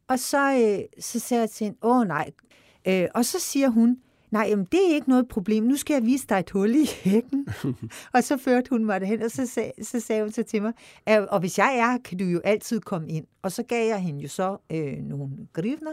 og 0.07 0.19
så, 0.19 0.53
øh, 0.53 1.01
så 1.03 1.19
sagde 1.19 1.41
jeg 1.41 1.49
til 1.49 1.65
hende, 1.65 1.77
åh 1.81 2.07
nej. 2.07 2.31
Øh, 2.87 3.07
og 3.15 3.25
så 3.25 3.39
siger 3.39 3.69
hun, 3.69 3.97
nej, 4.31 4.45
jamen, 4.49 4.65
det 4.71 4.79
er 4.91 4.95
ikke 4.95 5.09
noget 5.09 5.27
problem. 5.27 5.63
Nu 5.63 5.75
skal 5.75 5.93
jeg 5.93 6.05
vise 6.05 6.25
dig 6.29 6.39
et 6.39 6.49
hul 6.49 6.75
i 6.75 6.85
hækken. 7.03 7.47
og 8.13 8.23
så 8.23 8.37
førte 8.37 8.69
hun 8.69 8.85
mig 8.85 9.01
derhen, 9.01 9.21
og 9.21 9.31
så, 9.31 9.45
sag, 9.45 9.73
så 9.81 9.99
sagde 9.99 10.21
hun 10.21 10.31
så 10.31 10.43
til 10.43 10.61
mig, 10.61 10.73
"Øh, 11.09 11.17
og 11.29 11.39
hvis 11.39 11.57
jeg 11.57 11.77
er, 11.77 11.97
kan 12.03 12.17
du 12.17 12.25
jo 12.25 12.41
altid 12.43 12.79
komme 12.79 13.09
ind. 13.09 13.25
Og 13.41 13.51
så 13.51 13.63
gav 13.63 13.87
jeg 13.87 13.99
hende 13.99 14.21
jo 14.21 14.27
så 14.27 14.57
øh, 14.71 14.97
nogle 15.03 15.29
grivner, 15.53 15.91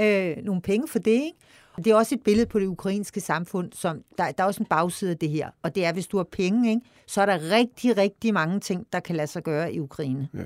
øh, 0.00 0.36
nogle 0.44 0.62
penge 0.62 0.88
for 0.88 0.98
det, 0.98 1.10
ikke? 1.10 1.36
Det 1.76 1.86
er 1.86 1.94
også 1.94 2.14
et 2.14 2.22
billede 2.22 2.46
på 2.46 2.58
det 2.58 2.66
ukrainske 2.66 3.20
samfund, 3.20 3.72
som 3.72 4.02
der, 4.18 4.30
der 4.32 4.42
er 4.44 4.46
også 4.46 4.62
en 4.62 4.66
bagside 4.66 5.10
af 5.10 5.18
det 5.18 5.28
her. 5.28 5.50
Og 5.62 5.74
det 5.74 5.84
er, 5.84 5.92
hvis 5.92 6.06
du 6.06 6.16
har 6.16 6.24
penge, 6.32 6.70
ikke, 6.70 6.82
så 7.06 7.22
er 7.22 7.26
der 7.26 7.50
rigtig, 7.50 7.96
rigtig 7.96 8.34
mange 8.34 8.60
ting, 8.60 8.86
der 8.92 9.00
kan 9.00 9.16
lade 9.16 9.26
sig 9.26 9.42
gøre 9.42 9.72
i 9.74 9.80
Ukraine. 9.80 10.28
Ja. 10.34 10.38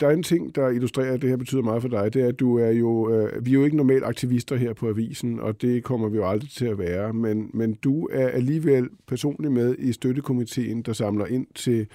Der 0.00 0.06
er 0.06 0.10
en 0.10 0.22
ting, 0.22 0.54
der 0.54 0.68
illustrerer, 0.68 1.14
at 1.14 1.22
det 1.22 1.30
her 1.30 1.36
betyder 1.36 1.62
meget 1.62 1.82
for 1.82 1.88
dig, 1.88 2.14
det 2.14 2.22
er, 2.22 2.28
at 2.28 2.40
du 2.40 2.58
er 2.58 2.70
jo, 2.70 3.10
øh, 3.10 3.44
vi 3.44 3.50
er 3.50 3.54
jo 3.54 3.64
ikke 3.64 3.76
normalt 3.76 4.04
aktivister 4.04 4.56
her 4.56 4.72
på 4.72 4.88
Avisen, 4.88 5.40
og 5.40 5.62
det 5.62 5.84
kommer 5.84 6.08
vi 6.08 6.16
jo 6.16 6.28
aldrig 6.28 6.50
til 6.50 6.66
at 6.66 6.78
være, 6.78 7.12
men, 7.12 7.50
men 7.54 7.74
du 7.74 8.06
er 8.12 8.28
alligevel 8.28 8.88
personligt 9.06 9.52
med 9.52 9.76
i 9.78 9.92
støttekomiteen, 9.92 10.82
der 10.82 10.92
samler 10.92 11.26
ind 11.26 11.46
til 11.54 11.86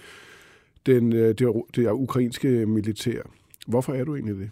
den, 0.85 1.13
øh, 1.13 1.27
det, 1.27 1.53
det 1.75 1.91
ukrainske 1.91 2.65
militær. 2.65 3.21
Hvorfor 3.67 3.93
er 3.93 4.03
du 4.03 4.15
egentlig 4.15 4.35
det? 4.35 4.49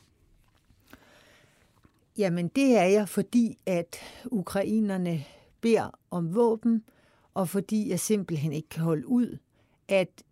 Jamen, 2.18 2.48
det 2.48 2.78
er 2.78 2.86
jeg, 2.86 3.10
fordi 3.10 3.58
at 3.66 3.98
ukrainerne 4.26 5.24
beder 5.62 6.00
om 6.12 6.36
våben, 6.36 6.84
og 7.34 7.50
fordi 7.50 7.90
jeg 7.90 8.00
simpelthen 8.00 8.54
ikke 8.54 8.70
kan 8.70 8.84
holde 8.84 9.08
ud, 9.08 9.38
at, 9.88 10.24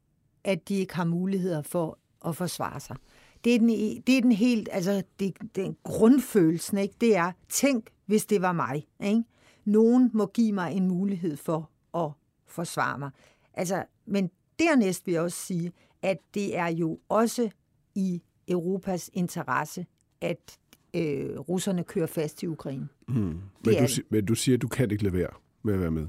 at 0.43 0.69
de 0.69 0.75
ikke 0.75 0.95
har 0.95 1.05
muligheder 1.05 1.61
for 1.61 1.97
at 2.25 2.35
forsvare 2.35 2.79
sig. 2.79 2.95
Det 3.43 3.55
er 3.55 3.59
den, 3.59 3.69
det 4.07 4.17
er 4.17 4.21
den 4.21 4.31
helt, 4.31 4.69
altså 4.71 5.03
det, 5.19 5.37
den 5.55 5.77
grundfølelsen, 5.83 6.77
ikke? 6.77 6.95
det 7.01 7.15
er, 7.15 7.31
tænk, 7.49 7.89
hvis 8.05 8.25
det 8.25 8.41
var 8.41 8.51
mig. 8.51 8.87
Ikke? 9.03 9.23
Nogen 9.65 10.11
må 10.13 10.25
give 10.25 10.53
mig 10.53 10.73
en 10.73 10.87
mulighed 10.87 11.37
for 11.37 11.69
at 11.97 12.11
forsvare 12.47 12.99
mig. 12.99 13.11
Altså, 13.53 13.83
men 14.05 14.29
dernæst 14.59 15.05
vil 15.05 15.11
jeg 15.11 15.21
også 15.21 15.45
sige, 15.45 15.71
at 16.01 16.17
det 16.33 16.57
er 16.57 16.67
jo 16.67 16.99
også 17.09 17.49
i 17.95 18.21
Europas 18.47 19.09
interesse, 19.13 19.85
at 20.21 20.57
øh, 20.93 21.39
russerne 21.39 21.83
kører 21.83 22.07
fast 22.07 22.43
i 22.43 22.47
Ukraine. 22.47 22.87
Mm. 23.07 23.13
Men, 23.15 23.41
du, 23.65 24.01
men 24.09 24.25
du 24.25 24.35
siger, 24.35 24.57
at 24.57 24.61
du 24.61 24.67
kan 24.67 24.91
ikke 24.91 25.03
lade 25.03 25.13
være 25.13 25.29
med 25.63 25.73
at 25.73 25.79
være 25.79 25.91
med. 25.91 26.07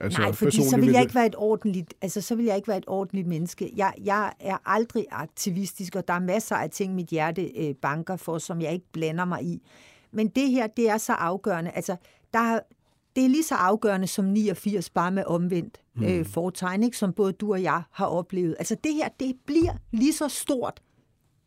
Altså, 0.00 0.20
Nej, 0.20 0.32
fordi 0.32 0.68
så 0.70 0.76
vil 0.76 0.90
jeg 0.90 1.02
ikke 1.02 1.14
være 1.14 1.26
et 1.26 1.34
ordentligt, 1.38 1.94
altså 2.02 2.20
så 2.20 2.34
vil 2.34 2.44
jeg 2.44 2.56
ikke 2.56 2.68
være 2.68 2.78
et 2.78 2.84
ordentligt 2.86 3.26
menneske. 3.26 3.72
Jeg, 3.76 3.94
jeg 4.04 4.32
er 4.40 4.56
aldrig 4.64 5.06
aktivistisk, 5.10 5.96
og 5.96 6.08
der 6.08 6.14
er 6.14 6.20
masser 6.20 6.56
af 6.56 6.70
ting, 6.70 6.94
mit 6.94 7.06
hjerte 7.08 7.42
øh, 7.56 7.74
banker 7.74 8.16
for, 8.16 8.38
som 8.38 8.60
jeg 8.60 8.72
ikke 8.72 8.86
blander 8.92 9.24
mig 9.24 9.42
i. 9.44 9.62
Men 10.12 10.28
det 10.28 10.50
her, 10.50 10.66
det 10.66 10.88
er 10.90 10.98
så 10.98 11.12
afgørende. 11.12 11.70
Altså, 11.70 11.96
der 12.32 12.38
er, 12.38 12.60
det 13.16 13.24
er 13.24 13.28
lige 13.28 13.44
så 13.44 13.54
afgørende 13.54 14.06
som 14.06 14.24
89, 14.24 14.90
bare 14.90 15.10
med 15.10 15.24
omvendt 15.26 15.80
Mm. 15.94 16.04
øh, 16.04 16.26
foretegn, 16.26 16.82
ikke? 16.82 16.96
som 16.96 17.12
både 17.12 17.32
du 17.32 17.52
og 17.52 17.62
jeg 17.62 17.82
har 17.90 18.06
oplevet. 18.06 18.56
Altså 18.58 18.76
det 18.84 18.94
her, 18.94 19.08
det 19.20 19.36
bliver 19.46 19.72
lige 19.90 20.12
så 20.12 20.28
stort 20.28 20.82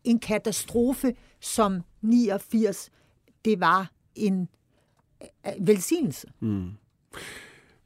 en 0.04 0.20
katastrofe, 0.20 1.16
som 1.40 1.82
89, 2.02 2.90
det 3.46 3.60
var 3.60 3.92
en 4.16 4.50
øh, 5.48 5.68
velsignelse. 5.68 6.28
Mm. 6.40 6.70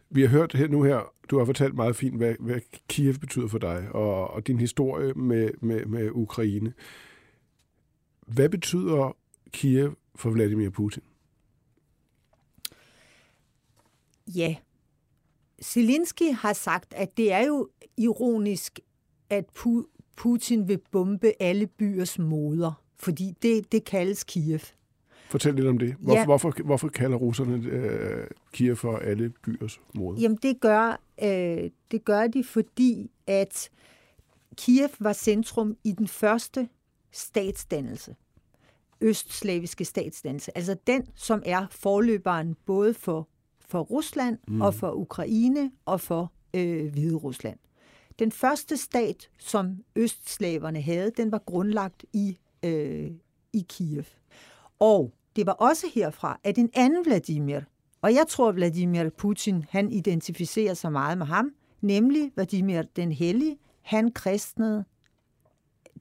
Vi 0.09 0.21
har 0.21 0.27
hørt 0.27 0.53
her 0.53 0.67
nu 0.67 0.83
her, 0.83 1.13
du 1.29 1.37
har 1.37 1.45
fortalt 1.45 1.75
meget 1.75 1.95
fint, 1.95 2.17
hvad, 2.17 2.35
hvad 2.39 2.59
Kiev 2.87 3.13
betyder 3.13 3.47
for 3.47 3.57
dig, 3.57 3.87
og, 3.91 4.29
og 4.29 4.47
din 4.47 4.59
historie 4.59 5.13
med, 5.13 5.49
med, 5.61 5.85
med 5.85 6.11
Ukraine. 6.11 6.73
Hvad 8.27 8.49
betyder 8.49 9.17
Kiev 9.51 9.95
for 10.15 10.29
Vladimir 10.29 10.69
Putin? 10.69 11.03
Ja. 14.35 14.55
Zelensky 15.63 16.31
har 16.31 16.53
sagt, 16.53 16.93
at 16.93 17.17
det 17.17 17.31
er 17.31 17.45
jo 17.45 17.69
ironisk, 17.97 18.79
at 19.29 19.45
Pu- 19.59 20.13
Putin 20.15 20.67
vil 20.67 20.79
bombe 20.91 21.33
alle 21.39 21.67
byers 21.67 22.19
moder, 22.19 22.83
fordi 22.95 23.33
det, 23.41 23.71
det 23.71 23.85
kaldes 23.85 24.23
Kiev. 24.23 24.59
Fortæl 25.29 25.53
lidt 25.55 25.67
om 25.67 25.77
det. 25.77 25.95
Hvorfor, 25.99 26.19
Ja. 26.19 26.25
hvorfor, 26.25 26.53
hvorfor 26.65 26.87
kalder 26.87 27.17
russerne 27.17 27.67
øh, 27.69 28.27
Kiev 28.53 28.75
for 28.75 28.97
alle 28.97 29.29
byers 29.29 29.81
moder? 29.95 30.21
Jamen 30.21 30.37
det 30.43 30.59
gør, 30.59 31.01
øh, 31.23 31.69
det 31.91 32.05
gør 32.05 32.27
de, 32.27 32.43
fordi 32.43 33.11
at 33.27 33.69
Kiev 34.57 34.89
var 34.99 35.13
centrum 35.13 35.77
i 35.83 35.91
den 35.91 36.07
første 36.07 36.69
statsdannelse. 37.11 38.15
Østslaviske 39.01 39.85
statsdannelse. 39.85 40.57
Altså 40.57 40.75
den, 40.87 41.05
som 41.15 41.43
er 41.45 41.67
forløberen 41.71 42.55
både 42.65 42.93
for, 42.93 43.27
for 43.59 43.79
Rusland 43.81 44.37
Mm. 44.47 44.61
og 44.61 44.73
for 44.73 44.91
Ukraine 44.91 45.71
og 45.85 46.01
for 46.01 46.31
øh, 46.53 46.91
Hvide 46.91 47.15
Rusland. 47.15 47.57
Den 48.19 48.31
første 48.31 48.77
stat, 48.77 49.29
som 49.39 49.83
østslaverne 49.95 50.81
havde, 50.81 51.11
den 51.17 51.31
var 51.31 51.41
grundlagt 51.45 52.05
i, 52.13 52.37
øh, 52.65 53.11
i 53.53 53.65
Kiev. 53.69 54.03
Og 54.79 55.13
det 55.35 55.45
var 55.45 55.51
også 55.53 55.87
herfra, 55.95 56.39
at 56.43 56.57
en 56.57 56.69
anden 56.73 57.05
Vladimir, 57.05 57.59
og 58.01 58.13
jeg 58.13 58.25
tror, 58.29 58.51
Vladimir 58.51 59.09
Putin, 59.09 59.65
han 59.69 59.91
identificerer 59.91 60.73
sig 60.73 60.91
meget 60.91 61.17
med 61.17 61.25
ham, 61.25 61.51
nemlig 61.81 62.31
Vladimir 62.35 62.81
den 62.95 63.11
Hellige, 63.11 63.57
han 63.81 64.11
kristnede 64.11 64.83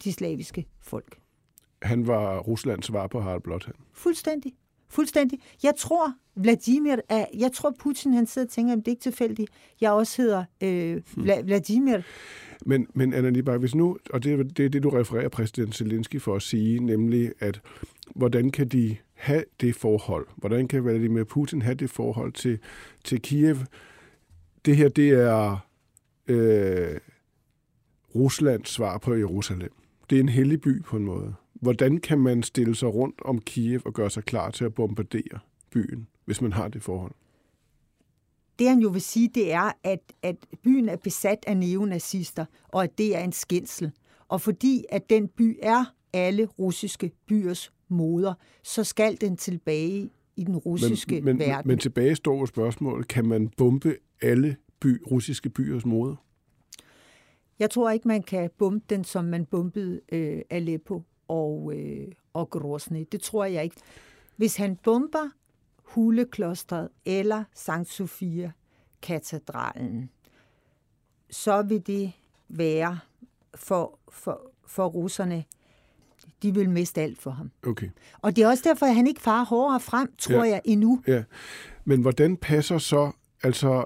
de 0.05 0.13
slaviske 0.13 0.67
folk. 0.81 1.19
Han 1.83 2.07
var 2.07 2.39
Ruslands 2.39 2.87
svar 2.87 3.07
på 3.07 3.21
Harald 3.21 3.43
Blåtand. 3.43 3.75
Fuldstændig. 3.93 4.53
Fuldstændig. 4.89 5.41
Jeg 5.63 5.75
tror, 5.79 6.15
Vladimir 6.35 6.97
er, 7.09 7.27
jeg 7.39 7.53
tror, 7.53 7.75
Putin 7.79 8.13
han 8.13 8.27
sidder 8.27 8.47
og 8.47 8.51
tænker, 8.51 8.73
at 8.73 8.79
det 8.79 8.89
er 8.89 8.93
ikke 8.93 9.03
tilfældigt. 9.03 9.51
Jeg 9.81 9.93
også 9.93 10.23
hedder 10.23 10.45
øh, 10.61 11.03
Vla- 11.19 11.43
Vladimir. 11.43 11.99
Men, 12.67 12.87
men 12.95 13.13
Anna 13.13 13.31
Libak, 13.31 13.61
hvis 13.61 13.75
nu, 13.75 13.99
og 14.11 14.25
det 14.25 14.33
er 14.33 14.43
det, 14.43 14.73
det, 14.73 14.83
du 14.83 14.89
refererer 14.91 15.29
præsident 15.29 15.75
Zelensky 15.75 16.21
for 16.21 16.37
at 16.37 16.43
sige, 16.43 16.79
nemlig 16.79 17.33
at 17.39 17.61
hvordan 18.15 18.51
kan 18.51 18.69
de 18.69 18.97
have 19.15 19.45
det 19.61 19.75
forhold? 19.75 20.27
Hvordan 20.37 20.69
kan 20.69 20.85
Vladimir 20.85 21.25
Putin 21.25 21.63
have 21.63 21.75
det 21.75 21.91
forhold 21.91 22.33
til, 22.33 22.59
til 23.05 23.23
Kiev? 23.23 23.57
Det 24.65 24.77
her, 24.77 24.89
det 24.89 25.11
er 25.11 25.59
øh, 26.29 27.01
Ruslands 28.15 28.69
svar 28.69 28.99
på 28.99 29.15
Jerusalem. 29.15 29.73
Det 30.11 30.17
er 30.17 30.21
en 30.21 30.29
hellig 30.29 30.61
by 30.61 30.83
på 30.83 30.97
en 30.97 31.05
måde. 31.05 31.35
Hvordan 31.55 31.99
kan 31.99 32.19
man 32.19 32.43
stille 32.43 32.75
sig 32.75 32.95
rundt 32.95 33.23
om 33.25 33.41
Kiev 33.41 33.81
og 33.85 33.95
gøre 33.95 34.11
sig 34.11 34.25
klar 34.25 34.51
til 34.51 34.65
at 34.65 34.75
bombardere 34.75 35.39
byen, 35.71 36.09
hvis 36.25 36.41
man 36.41 36.53
har 36.53 36.69
det 36.69 36.83
forhold? 36.83 37.13
Det 38.59 38.69
han 38.69 38.79
jo 38.79 38.89
vil 38.89 39.01
sige, 39.01 39.31
det 39.35 39.53
er, 39.53 39.73
at, 39.85 40.01
at 40.23 40.37
byen 40.63 40.89
er 40.89 40.97
besat 40.97 41.45
af 41.47 41.57
neonazister, 41.57 42.45
og 42.69 42.85
at 42.85 42.99
det 42.99 43.17
er 43.17 43.21
en 43.21 43.33
skændsel. 43.33 43.93
Og 44.29 44.41
fordi 44.41 44.85
at 44.89 45.11
den 45.11 45.29
by 45.29 45.59
er 45.63 45.85
alle 46.13 46.47
russiske 46.47 47.11
byers 47.27 47.73
moder, 47.89 48.35
så 48.63 48.85
skal 48.85 49.21
den 49.21 49.37
tilbage 49.37 50.11
i 50.37 50.45
den 50.45 50.57
russiske 50.57 51.15
men, 51.15 51.25
men, 51.25 51.39
verden. 51.39 51.69
Men 51.69 51.79
tilbage 51.79 52.17
står 52.17 52.39
jo 52.39 52.47
spørgsmålet, 52.47 53.09
kan 53.09 53.27
man 53.27 53.49
bombe 53.49 53.97
alle 54.23 54.57
by, 54.81 55.03
russiske 55.11 55.51
byers 55.51 55.85
moder? 55.85 56.17
Jeg 57.59 57.71
tror 57.71 57.91
ikke, 57.91 58.09
man 58.09 58.23
kan 58.23 58.51
bombe 58.59 58.85
den, 58.91 59.05
som 59.05 59.25
man 59.25 59.45
bombede 59.45 60.01
øh, 60.13 60.43
Aleppo 60.51 61.03
og, 61.29 61.73
øh, 61.77 62.09
og 62.33 62.51
Grozny. 62.51 63.07
Det 63.13 63.21
tror 63.21 63.45
jeg 63.45 63.65
ikke. 63.65 63.77
Hvis 64.37 64.57
han 64.57 64.77
bomber 64.77 65.29
Huleklostret 65.83 66.89
eller 67.05 67.45
Sankt 67.55 67.89
Sofia 67.89 68.53
katedralen, 69.03 70.11
så 71.31 71.63
vil 71.63 71.87
det 71.87 72.13
være 72.49 72.99
for, 73.55 73.99
for, 74.09 74.51
for 74.67 74.87
russerne, 74.87 75.45
de 76.47 76.55
vil 76.55 76.71
miste 76.71 77.01
alt 77.01 77.19
for 77.19 77.31
ham. 77.31 77.51
Okay. 77.67 77.89
Og 78.23 78.37
det 78.37 78.45
er 78.45 78.49
også 78.49 78.63
derfor, 78.67 78.87
at 78.87 78.95
han 78.95 79.07
ikke 79.07 79.21
farer 79.21 79.45
hårdere 79.45 79.81
frem, 79.81 80.09
tror 80.19 80.45
Ja. 80.45 80.51
jeg, 80.51 80.61
endnu. 80.65 81.03
Ja, 81.07 81.23
men 81.85 82.01
hvordan 82.01 82.37
passer 82.37 82.79
så, 82.79 83.11
altså, 83.43 83.85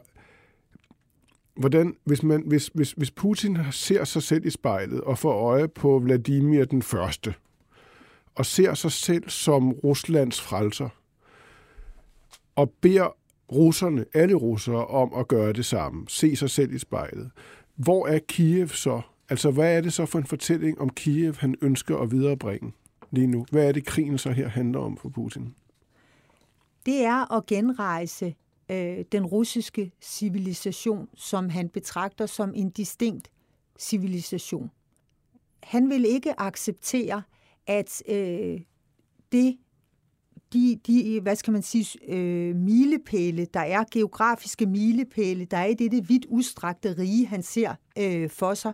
hvordan, 1.56 1.94
hvis, 2.04 2.22
man, 2.22 2.42
hvis, 2.46 2.70
hvis, 2.74 2.92
hvis 2.92 3.10
Putin 3.10 3.58
ser 3.70 4.04
sig 4.04 4.22
selv 4.22 4.46
i 4.46 4.50
spejlet 4.50 5.00
og 5.00 5.18
får 5.18 5.32
øje 5.32 5.68
på 5.68 5.98
Vladimir 5.98 6.64
den 6.64 6.82
første, 6.82 7.34
og 8.34 8.46
ser 8.46 8.74
sig 8.74 8.92
selv 8.92 9.28
som 9.28 9.72
Ruslands 9.72 10.40
frelser, 10.40 10.88
og 12.56 12.70
beder 12.80 13.16
russerne, 13.52 14.04
alle 14.14 14.34
russere, 14.34 14.86
om 14.86 15.14
at 15.14 15.28
gøre 15.28 15.52
det 15.52 15.64
samme, 15.66 16.04
se 16.08 16.36
sig 16.36 16.50
selv 16.50 16.72
i 16.72 16.78
spejlet, 16.78 17.30
hvor 17.76 18.06
er 18.06 18.18
Kiev 18.28 18.68
så? 18.68 19.00
Altså, 19.30 19.50
hvad 19.50 19.76
er 19.76 19.80
det 19.80 19.92
så 19.92 20.06
for 20.06 20.18
en 20.18 20.26
fortælling 20.26 20.80
om 20.80 20.90
Kiev, 20.90 21.34
han 21.38 21.54
ønsker 21.62 21.98
at 21.98 22.10
viderebringe 22.10 22.72
lige 23.10 23.26
nu? 23.26 23.46
Hvad 23.50 23.68
er 23.68 23.72
det, 23.72 23.86
krigen 23.86 24.18
så 24.18 24.30
her 24.30 24.48
handler 24.48 24.80
om 24.80 24.96
for 24.96 25.08
Putin? 25.08 25.54
det 26.86 27.04
er 27.04 27.32
at 27.36 27.46
genrejse 27.46 28.34
øh, 28.70 29.04
den 29.12 29.26
russiske 29.26 29.92
civilisation, 30.00 31.08
som 31.14 31.48
han 31.48 31.68
betragter 31.68 32.26
som 32.26 32.52
en 32.54 32.70
distinkt 32.70 33.30
civilisation. 33.78 34.70
Han 35.62 35.90
vil 35.90 36.04
ikke 36.04 36.40
acceptere, 36.40 37.22
at 37.66 38.02
øh, 38.08 38.60
det, 39.32 39.56
de, 40.52 40.80
de, 40.86 41.20
hvad 41.20 41.36
skal 41.36 41.52
man 41.52 41.62
sige, 41.62 42.14
øh, 42.14 42.56
milepæle, 42.56 43.46
der 43.54 43.60
er 43.60 43.84
geografiske 43.92 44.66
milepæle, 44.66 45.44
der 45.44 45.56
er 45.56 45.66
i 45.66 45.74
dette 45.74 46.06
vidt 46.08 46.26
udstrakte 46.26 46.98
rige, 46.98 47.26
han 47.26 47.42
ser 47.42 47.74
øh, 47.98 48.30
for 48.30 48.54
sig, 48.54 48.72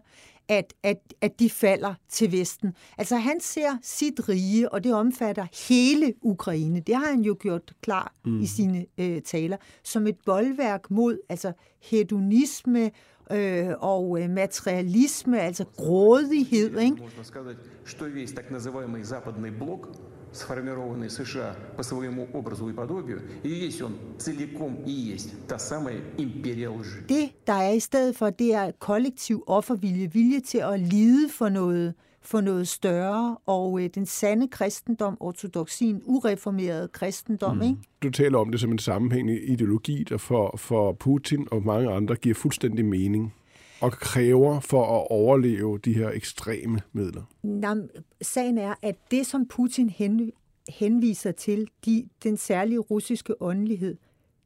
at, 0.49 0.73
at, 0.83 1.13
at 1.21 1.39
de 1.39 1.49
falder 1.49 1.93
til 2.09 2.31
Vesten. 2.31 2.73
Altså 2.97 3.15
han 3.15 3.39
ser 3.39 3.77
sit 3.81 4.29
rige, 4.29 4.73
og 4.73 4.83
det 4.83 4.93
omfatter 4.93 5.45
hele 5.69 6.13
Ukraine. 6.21 6.79
Det 6.79 6.95
har 6.95 7.07
han 7.07 7.21
jo 7.21 7.37
gjort 7.39 7.73
klar 7.81 8.13
mm. 8.25 8.41
i 8.41 8.45
sine 8.45 8.85
øh, 8.97 9.21
taler, 9.21 9.57
som 9.83 10.07
et 10.07 10.17
boldværk 10.25 10.91
mod 10.91 11.17
altså 11.29 11.53
hedonisme 11.79 12.91
øh, 13.31 13.69
og 13.79 14.21
øh, 14.21 14.29
materialisme, 14.29 15.39
altså 15.39 15.65
grådighed. 15.77 16.79
Ikke? 16.79 16.95
Можно 16.97 17.23
сказать, 17.23 17.57
что 17.85 18.05
весь 18.05 18.33
так 18.33 18.51
называемый 18.51 19.03
западный 19.03 19.51
блок, 19.51 19.87
сформированный 20.35 21.09
США 21.09 21.55
по 21.75 21.83
своему 21.83 22.27
образу 22.33 22.69
и 22.69 22.73
подобию, 22.73 23.21
и 23.43 23.49
весь 23.49 23.81
он 23.81 23.93
целиком 24.17 24.75
и 24.85 24.91
есть 24.91 25.47
та 25.47 25.59
самая 25.59 25.99
империя 26.17 26.69
лжи. 26.69 27.01
Det, 27.09 27.31
der 27.47 27.53
er 27.53 27.71
i 27.71 27.79
stedet 27.79 28.15
for, 28.15 28.29
det 28.29 28.53
er 28.53 28.71
kollektiv 28.79 29.43
offervilje, 29.47 30.11
vilje 30.13 30.39
til 30.39 30.57
at 30.57 30.79
lide 30.79 31.29
for 31.29 31.49
noget, 31.49 31.93
for 32.21 32.41
noget 32.41 32.67
større, 32.67 33.37
og 33.45 33.83
øh, 33.83 33.89
den 33.95 34.05
sande 34.05 34.47
kristendom, 34.47 35.17
ortodoxien, 35.19 36.01
ureformerede 36.05 36.87
kristendom, 36.87 37.55
mm. 37.55 37.61
ikke? 37.61 37.77
Du 38.03 38.09
taler 38.09 38.37
om 38.37 38.51
det 38.51 38.59
som 38.59 38.71
en 38.71 38.79
sammenhængende 38.79 39.41
ideologi, 39.41 40.03
der 40.09 40.17
for, 40.17 40.57
for 40.57 40.91
Putin 40.91 41.47
og 41.51 41.63
mange 41.63 41.91
andre 41.91 42.15
giver 42.15 42.35
fuldstændig 42.35 42.85
mening 42.85 43.33
og 43.80 43.92
kræver 43.92 44.60
for 44.60 44.82
at 44.82 45.06
overleve 45.10 45.78
de 45.78 45.92
her 45.92 46.10
ekstreme 46.10 46.80
midler. 46.92 47.22
Jamen, 47.44 47.88
sagen 48.22 48.58
er, 48.58 48.74
at 48.82 48.96
det, 49.10 49.26
som 49.26 49.46
Putin 49.46 49.90
hen, 49.90 50.32
henviser 50.68 51.32
til, 51.32 51.68
de, 51.86 52.08
den 52.22 52.36
særlige 52.36 52.78
russiske 52.78 53.42
åndelighed, 53.42 53.96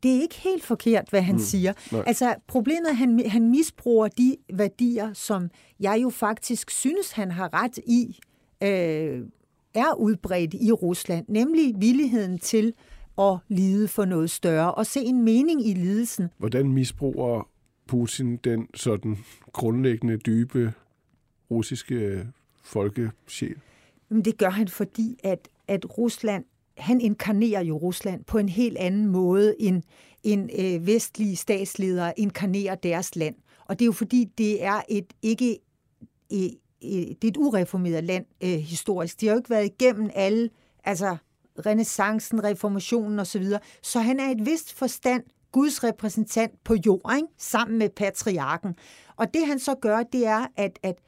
det 0.03 0.17
er 0.17 0.21
ikke 0.21 0.41
helt 0.41 0.65
forkert, 0.65 1.11
hvad 1.11 1.23
han 1.23 1.35
mm. 1.35 1.41
siger. 1.41 1.73
Nej. 1.93 2.05
Altså, 2.07 2.35
problemet 2.47 2.87
er, 2.87 2.91
at 2.91 2.97
han, 2.97 3.27
han 3.27 3.51
misbruger 3.51 4.09
de 4.09 4.37
værdier, 4.53 5.13
som 5.13 5.51
jeg 5.81 5.99
jo 6.03 6.11
faktisk 6.11 6.71
synes, 6.71 7.13
han 7.13 7.31
har 7.31 7.63
ret 7.63 7.79
i, 7.87 8.19
øh, 8.63 9.25
er 9.75 9.95
udbredt 9.95 10.55
i 10.55 10.73
Rusland, 10.73 11.25
nemlig 11.29 11.75
villigheden 11.79 12.39
til 12.39 12.73
at 13.19 13.37
lide 13.49 13.89
for 13.89 14.05
noget 14.05 14.31
større, 14.31 14.75
og 14.75 14.87
se 14.87 15.01
en 15.01 15.25
mening 15.25 15.69
i 15.69 15.75
lidelsen. 15.75 16.29
Hvordan 16.39 16.69
misbruger 16.73 17.50
Putin 17.91 18.37
den 18.37 18.69
sådan 18.75 19.19
grundlæggende, 19.53 20.17
dybe 20.17 20.73
russiske 21.51 21.95
øh, 21.95 22.25
folkesjæl? 22.63 23.57
Men 24.09 24.25
det 24.25 24.39
gør 24.39 24.51
han, 24.51 24.69
fordi 24.69 25.19
at, 25.23 25.49
at 25.69 25.99
Rusland, 25.99 26.45
han 26.79 27.01
inkarnerer 27.01 27.63
jo 27.63 27.77
Rusland 27.77 28.25
på 28.25 28.39
en 28.39 28.49
helt 28.49 28.79
anden 28.79 29.07
måde, 29.07 29.55
end, 29.59 29.83
end 30.23 30.51
øh, 30.59 30.87
vestlige 30.87 31.37
statsledere 31.37 32.13
inkarnerer 32.17 32.75
deres 32.75 33.17
land. 33.17 33.35
Og 33.65 33.79
det 33.79 33.85
er 33.85 33.87
jo 33.87 33.93
fordi, 33.93 34.25
det 34.39 34.65
er 34.65 34.81
et 34.89 35.13
ikke 35.23 35.59
øh, 36.33 36.39
øh 36.85 36.91
det 36.91 37.25
er 37.25 37.29
et 37.29 37.37
ureformeret 37.37 38.05
land 38.05 38.25
øh, 38.41 38.49
historisk. 38.59 39.21
De 39.21 39.27
har 39.27 39.35
jo 39.35 39.39
ikke 39.39 39.51
været 39.51 39.65
igennem 39.65 40.11
alle, 40.15 40.51
altså 40.85 41.17
renaissancen, 41.67 42.45
reformationen 42.45 43.19
osv., 43.19 43.45
så 43.83 44.01
han 44.01 44.21
er 44.21 44.31
et 44.31 44.47
vist 44.47 44.73
forstand 44.73 45.25
Guds 45.53 45.85
repræsentant 45.85 46.65
på 46.65 46.75
jorden, 46.87 47.27
sammen 47.39 47.79
med 47.79 47.89
patriarken. 47.89 48.75
Og 49.17 49.35
det 49.35 49.47
han 49.47 49.59
så 49.59 49.75
gør, 49.75 50.03
det 50.03 50.27
er, 50.27 50.47
at, 50.57 50.79
at, 50.83 50.99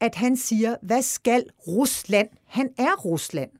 at 0.00 0.14
han 0.14 0.36
siger, 0.36 0.76
hvad 0.82 1.02
skal 1.02 1.44
Rusland? 1.66 2.28
Han 2.46 2.68
er 2.78 2.96
Rusland. 3.04 3.50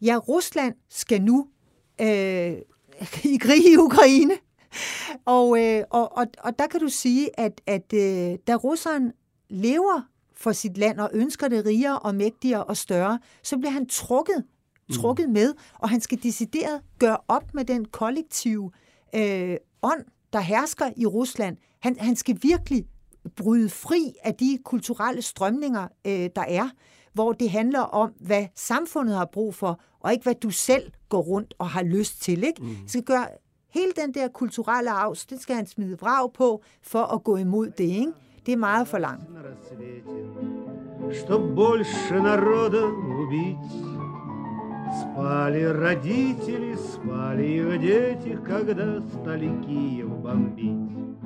Ja, 0.00 0.16
Rusland 0.16 0.74
skal 0.88 1.22
nu 1.22 1.48
øh, 2.00 2.52
i 3.34 3.36
krig 3.40 3.72
i 3.72 3.76
Ukraine. 3.76 4.34
Og, 5.24 5.64
øh, 5.64 5.84
og, 5.90 6.16
og, 6.16 6.26
og 6.38 6.58
der 6.58 6.66
kan 6.66 6.80
du 6.80 6.88
sige, 6.88 7.40
at, 7.40 7.60
at 7.66 7.92
øh, 7.92 8.38
da 8.46 8.54
russeren 8.54 9.12
lever 9.50 10.02
for 10.36 10.52
sit 10.52 10.76
land 10.76 11.00
og 11.00 11.10
ønsker 11.12 11.48
det 11.48 11.66
rigere 11.66 11.98
og 11.98 12.14
mægtigere 12.14 12.64
og 12.64 12.76
større, 12.76 13.18
så 13.42 13.56
bliver 13.58 13.70
han 13.70 13.86
trukket, 13.86 14.44
trukket 14.92 15.30
med, 15.30 15.54
og 15.78 15.90
han 15.90 16.00
skal 16.00 16.22
decideret 16.22 16.80
gøre 16.98 17.18
op 17.28 17.54
med 17.54 17.64
den 17.64 17.84
kollektive 17.84 18.70
øh, 19.15 19.57
ånd, 19.81 20.05
der 20.33 20.39
hersker 20.39 20.89
i 20.97 21.05
Rusland. 21.05 21.57
Han, 21.79 21.95
han 21.99 22.15
skal 22.15 22.37
virkelig 22.41 22.85
bryde 23.35 23.69
fri 23.69 24.13
af 24.23 24.35
de 24.35 24.59
kulturelle 24.65 25.21
strømninger, 25.21 25.87
øh, 26.07 26.29
der 26.35 26.45
er, 26.47 26.69
hvor 27.13 27.33
det 27.33 27.49
handler 27.49 27.79
om, 27.79 28.13
hvad 28.19 28.45
samfundet 28.55 29.15
har 29.15 29.25
brug 29.25 29.55
for, 29.55 29.79
og 29.99 30.11
ikke 30.11 30.23
hvad 30.23 30.35
du 30.35 30.49
selv 30.49 30.91
går 31.09 31.21
rundt 31.21 31.53
og 31.59 31.69
har 31.69 31.83
lyst 31.83 32.21
til. 32.21 32.43
Ikke? 32.43 32.61
Mm. 32.61 32.75
skal 32.87 33.03
gøre 33.03 33.27
hele 33.69 33.91
den 33.91 34.13
der 34.13 34.27
kulturelle 34.27 34.89
arv, 34.89 35.15
det 35.29 35.41
skal 35.41 35.55
han 35.55 35.67
smide 35.67 35.99
vrag 35.99 36.33
på, 36.33 36.63
for 36.81 37.03
at 37.03 37.23
gå 37.23 37.37
imod 37.37 37.69
det. 37.69 37.83
Ikke? 37.83 38.11
Det 38.45 38.51
er 38.51 38.57
meget 38.57 38.87
for 38.87 38.97
langt. 38.97 39.23
Чтоб 41.13 41.55
больше 41.55 42.13
народа 42.13 42.83
убить 42.85 43.57
Спали 45.00 45.62
родители, 45.62 46.74
спали 46.74 47.46
их 47.46 47.80
дети, 47.80 48.38
когда 48.44 49.00
стали 49.00 49.48
Киев 49.64 50.08
бомбить. 50.08 51.16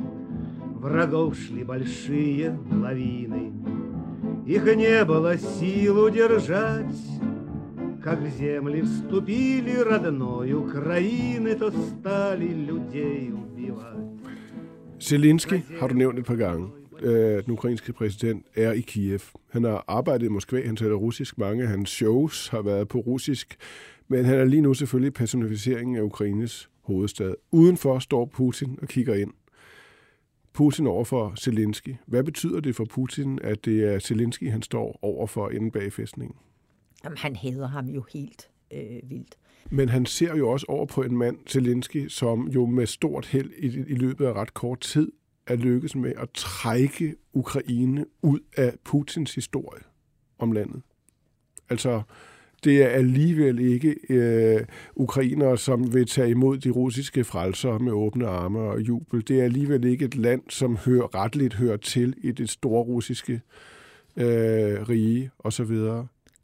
Врагов 0.74 1.36
шли 1.36 1.64
большие 1.64 2.56
лавины, 2.70 3.52
их 4.46 4.64
не 4.76 5.04
было 5.04 5.36
сил 5.36 6.04
удержать. 6.04 6.96
Как 8.04 8.20
в 8.20 8.28
земли 8.38 8.82
вступили 8.82 9.78
родной 9.78 10.52
Украины, 10.52 11.56
то 11.56 11.72
стали 11.72 12.46
людей 12.46 13.32
убивать. 13.32 13.96
Zelensky 14.98 15.64
har 15.80 15.88
du 15.88 15.94
nævnt 15.94 16.18
et. 16.18 16.85
Øh, 17.00 17.44
den 17.44 17.52
ukrainske 17.52 17.92
præsident 17.92 18.46
er 18.54 18.72
i 18.72 18.80
Kiev. 18.80 19.20
Han 19.50 19.64
har 19.64 19.84
arbejdet 19.88 20.26
i 20.26 20.28
Moskva, 20.28 20.66
han 20.66 20.76
taler 20.76 20.94
russisk. 20.94 21.38
Mange 21.38 21.66
hans 21.66 21.90
shows 21.90 22.48
har 22.48 22.62
været 22.62 22.88
på 22.88 22.98
russisk. 22.98 23.56
Men 24.08 24.24
han 24.24 24.38
er 24.38 24.44
lige 24.44 24.62
nu 24.62 24.74
selvfølgelig 24.74 25.14
personificeringen 25.14 25.96
af 25.96 26.02
Ukraines 26.02 26.70
hovedstad. 26.82 27.34
Udenfor 27.50 27.98
står 27.98 28.24
Putin 28.24 28.78
og 28.82 28.88
kigger 28.88 29.14
ind. 29.14 29.32
Putin 30.52 30.86
over 30.86 31.04
for 31.04 31.34
Zelensky. 31.38 31.94
Hvad 32.06 32.24
betyder 32.24 32.60
det 32.60 32.76
for 32.76 32.84
Putin, 32.84 33.38
at 33.42 33.64
det 33.64 33.84
er 33.84 33.98
Zelensky, 33.98 34.50
han 34.50 34.62
står 34.62 34.98
over 35.02 35.26
for 35.26 35.50
inde 35.50 35.70
bag 35.70 35.92
fæstningen? 35.92 36.36
Jamen, 37.04 37.18
han 37.18 37.36
hader 37.36 37.68
ham 37.68 37.86
jo 37.86 38.04
helt 38.12 38.48
øh, 38.72 39.10
vildt. 39.10 39.36
Men 39.70 39.88
han 39.88 40.06
ser 40.06 40.36
jo 40.36 40.48
også 40.48 40.66
over 40.68 40.86
på 40.86 41.02
en 41.02 41.16
mand, 41.16 41.38
Zelensky, 41.48 42.08
som 42.08 42.48
jo 42.48 42.66
med 42.66 42.86
stort 42.86 43.26
held 43.26 43.50
i, 43.58 43.66
i 43.66 43.94
løbet 43.94 44.26
af 44.26 44.32
ret 44.32 44.54
kort 44.54 44.80
tid 44.80 45.12
er 45.46 45.56
lykkes 45.56 45.96
med 45.96 46.12
at 46.16 46.30
trække 46.34 47.14
Ukraine 47.32 48.04
ud 48.22 48.38
af 48.56 48.74
Putins 48.84 49.34
historie 49.34 49.82
om 50.38 50.52
landet. 50.52 50.82
Altså, 51.70 52.02
det 52.64 52.82
er 52.82 52.88
alligevel 52.88 53.58
ikke 53.58 53.96
øh, 54.08 54.60
ukrainere, 54.96 55.58
som 55.58 55.94
vil 55.94 56.06
tage 56.06 56.30
imod 56.30 56.58
de 56.58 56.70
russiske 56.70 57.24
frelser 57.24 57.78
med 57.78 57.92
åbne 57.92 58.26
arme 58.26 58.58
og 58.58 58.80
jubel. 58.80 59.28
Det 59.28 59.40
er 59.40 59.44
alligevel 59.44 59.84
ikke 59.84 60.04
et 60.04 60.16
land, 60.16 60.42
som 60.48 60.76
hører 60.76 61.14
retligt 61.14 61.54
hører 61.54 61.76
til 61.76 62.14
i 62.18 62.32
det 62.32 62.50
store 62.50 62.82
russiske 62.82 63.40
øh, 64.16 64.88
rige 64.88 65.30
osv. 65.38 65.76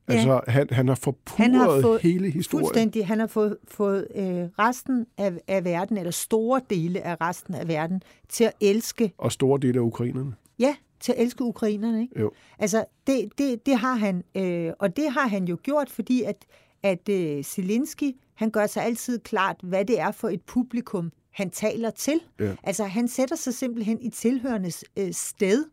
Ja. 0.08 0.12
Altså, 0.14 0.40
han, 0.48 0.68
han 0.70 0.88
har 0.88 0.94
forpurret 0.94 1.36
Han 1.36 1.54
har 1.54 1.80
fået, 1.80 2.00
hele 2.02 2.30
historien. 2.30 2.66
Fuldstændig. 2.66 3.06
Han 3.06 3.20
har 3.20 3.26
fået, 3.26 3.56
fået 3.68 4.06
øh, 4.14 4.24
resten 4.58 5.06
af, 5.18 5.32
af 5.48 5.64
verden, 5.64 5.96
eller 5.98 6.10
store 6.10 6.60
dele 6.70 7.02
af 7.02 7.16
resten 7.20 7.54
af 7.54 7.68
verden, 7.68 8.02
til 8.28 8.44
at 8.44 8.52
elske, 8.60 9.12
Og 9.18 9.32
store 9.32 9.58
dele 9.60 9.78
af 9.78 9.82
ukrainerne. 9.82 10.34
ja, 10.58 10.76
til 11.00 11.12
at 11.12 11.22
elske 11.22 11.44
ukrainerne. 11.44 12.00
Ikke? 12.02 12.20
Jo. 12.20 12.30
Altså, 12.58 12.84
det, 13.06 13.28
det, 13.38 13.66
det 13.66 13.76
har 13.78 13.94
han, 13.94 14.24
øh, 14.34 14.72
og 14.78 14.96
det 14.96 15.10
har 15.12 15.28
han 15.28 15.44
jo 15.44 15.58
gjort, 15.62 15.90
fordi 15.90 16.22
at, 16.22 16.36
at 16.82 17.08
øh, 17.08 17.44
Zelensky, 17.44 18.16
han 18.34 18.50
gør 18.50 18.66
sig 18.66 18.84
altid 18.84 19.18
klart, 19.18 19.56
hvad 19.62 19.84
det 19.84 20.00
er 20.00 20.10
for 20.10 20.28
et 20.28 20.42
publikum, 20.42 21.12
han 21.30 21.50
taler 21.50 21.90
til. 21.90 22.20
Ja. 22.40 22.52
Altså, 22.62 22.84
han 22.84 23.08
sætter 23.08 23.36
sig 23.36 23.54
simpelthen 23.54 23.98
i 24.00 24.10
tilhørendes 24.10 24.84
øh, 24.98 25.12
sted 25.12 25.64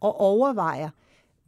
og 0.00 0.20
overvejer, 0.20 0.88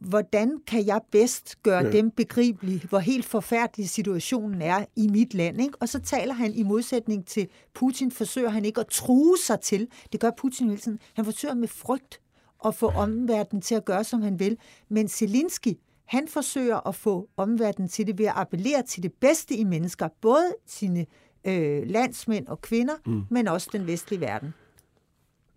hvordan 0.01 0.59
kan 0.67 0.85
jeg 0.85 1.01
bedst 1.11 1.63
gøre 1.63 1.85
Ja. 1.85 1.91
dem 1.91 2.11
begribelige, 2.11 2.87
hvor 2.89 2.99
helt 2.99 3.25
forfærdelig 3.25 3.89
situationen 3.89 4.61
er 4.61 4.85
i 4.95 5.07
mit 5.07 5.33
land. 5.33 5.61
Ikke? 5.61 5.73
Og 5.81 5.89
så 5.89 5.99
taler 5.99 6.33
han 6.33 6.53
i 6.53 6.63
modsætning 6.63 7.25
til 7.25 7.47
Putin, 7.73 8.11
forsøger 8.11 8.49
han 8.49 8.65
ikke 8.65 8.79
at 8.79 8.87
true 8.87 9.37
sig 9.37 9.59
til. 9.59 9.87
Det 10.11 10.19
gør 10.19 10.31
Putin 10.37 10.67
hele 10.69 10.81
tiden. 10.81 10.99
Han 11.13 11.25
forsøger 11.25 11.55
med 11.55 11.67
frygt 11.67 12.21
at 12.65 12.75
få 12.75 12.87
omverdenen 12.87 13.61
til 13.61 13.75
at 13.75 13.85
gøre, 13.85 14.03
som 14.03 14.21
han 14.21 14.39
vil. 14.39 14.57
Men 14.89 15.07
Zelensky, 15.07 15.73
han 16.05 16.27
forsøger 16.27 16.87
at 16.87 16.95
få 16.95 17.29
omverdenen 17.37 17.89
til 17.89 18.07
det 18.07 18.17
ved 18.17 18.25
at 18.25 18.33
appellere 18.35 18.83
til 18.83 19.03
det 19.03 19.13
bedste 19.13 19.55
i 19.55 19.63
mennesker. 19.63 20.07
Både 20.21 20.53
sine 20.67 21.05
øh, 21.47 21.83
landsmænd 21.87 22.47
og 22.47 22.61
kvinder, 22.61 22.93
mm. 23.05 23.21
men 23.29 23.47
også 23.47 23.69
den 23.71 23.87
vestlige 23.87 24.21
verden. 24.21 24.53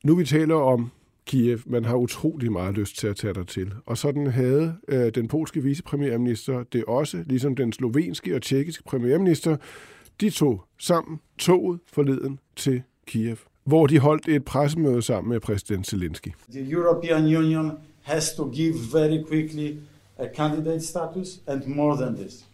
Nu 0.05 0.17
vi 0.17 0.25
taler 0.27 0.55
om 0.55 0.91
Kiev, 1.27 1.59
man 1.67 1.85
har 1.85 1.97
utrolig 1.97 2.53
meget 2.53 2.75
lyst 2.75 2.99
til 2.99 3.07
at 3.07 3.17
tage 3.17 3.35
dig 3.35 3.47
til. 3.47 3.73
Og 3.87 3.99
sådan 3.99 4.27
havde 4.27 4.77
øh, 4.89 5.15
den 5.15 5.29
polske 5.29 5.63
vicepremierminister 5.63 6.63
det 6.63 6.85
også, 6.85 7.25
ligesom 7.27 7.57
den 7.57 7.73
slovenske 7.73 8.37
og 8.37 8.43
tjekkiske 8.43 8.85
premierminister. 8.85 9.57
de 10.21 10.31
tog 10.31 10.65
sammen 10.79 11.21
toget 11.39 11.81
forleden 11.93 12.39
til 12.57 12.83
Kiev, 13.07 13.37
hvor 13.65 13.87
de 13.87 13.99
holdt 13.99 14.29
et 14.29 14.45
pressemøde 14.45 15.03
sammen 15.03 15.33
med 15.33 15.41
præsident 15.41 15.87
Zelensky. 15.87 16.29
The 16.51 16.71
European 16.71 17.25
Union 17.25 17.73
has 18.03 18.35
to 18.35 18.51
give 18.51 18.75
very 18.93 19.25
quickly 19.29 19.79
a 20.19 20.27
candidate 20.37 20.81
status 20.81 21.41
and 21.47 21.67
more 21.67 21.97
than 21.97 22.17
this, 22.17 22.45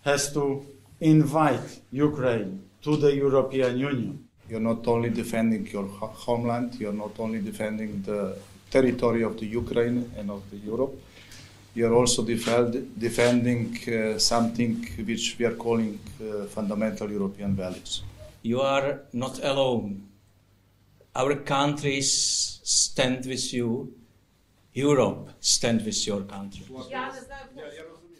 has 0.00 0.32
to 0.32 0.64
invite 1.00 1.82
Ukraine 1.92 2.58
to 2.82 2.96
the 2.96 3.22
European 3.22 3.74
Union. 3.74 4.18
You're 4.52 4.68
not 4.74 4.86
only 4.86 5.08
defending 5.08 5.66
your 5.72 5.86
ho- 5.98 6.14
homeland, 6.26 6.74
you're 6.78 6.92
not 7.04 7.18
only 7.18 7.40
defending 7.40 8.02
the 8.02 8.36
territory 8.70 9.22
of 9.24 9.38
the 9.40 9.46
Ukraine 9.46 9.98
and 10.18 10.30
of 10.30 10.42
the 10.50 10.58
Europe, 10.58 10.94
you're 11.74 11.94
also 12.00 12.22
defend, 12.22 12.70
defending 13.00 13.78
uh, 13.88 14.18
something 14.18 14.86
which 15.08 15.36
we 15.38 15.46
are 15.46 15.54
calling 15.54 15.98
uh, 16.20 16.44
fundamental 16.56 17.10
European 17.10 17.56
values. 17.56 18.02
You 18.42 18.60
are 18.60 19.00
not 19.14 19.42
alone. 19.42 20.02
Our 21.14 21.36
countries 21.36 22.10
stand 22.62 23.24
with 23.24 23.54
you. 23.54 23.88
Europe 24.74 25.30
stand 25.40 25.80
with 25.86 26.06
your 26.08 26.22
country. 26.34 26.64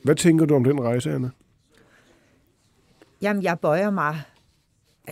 Hvad 0.02 0.14
tænker 0.16 0.46
du 0.46 0.54
om 0.54 0.64
den 0.64 0.80
rejse, 0.80 1.12
Anna? 1.14 1.30
Jamen, 3.22 3.42
jeg 3.42 3.60
bøjer 3.60 3.90
mig 3.90 4.22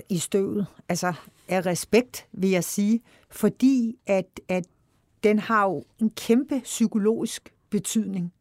i 0.09 0.18
støvet. 0.18 0.66
Altså, 0.88 1.12
af 1.48 1.66
respekt, 1.66 2.26
vil 2.33 2.50
jeg 2.50 2.64
sige. 2.64 3.00
Fordi 3.31 3.98
at, 4.07 4.40
at 4.48 4.64
den 5.24 5.38
har 5.38 5.64
jo 5.64 5.85
en 5.98 6.11
kæmpe 6.11 6.61
psykologisk 6.64 7.55
betydning. 7.70 8.33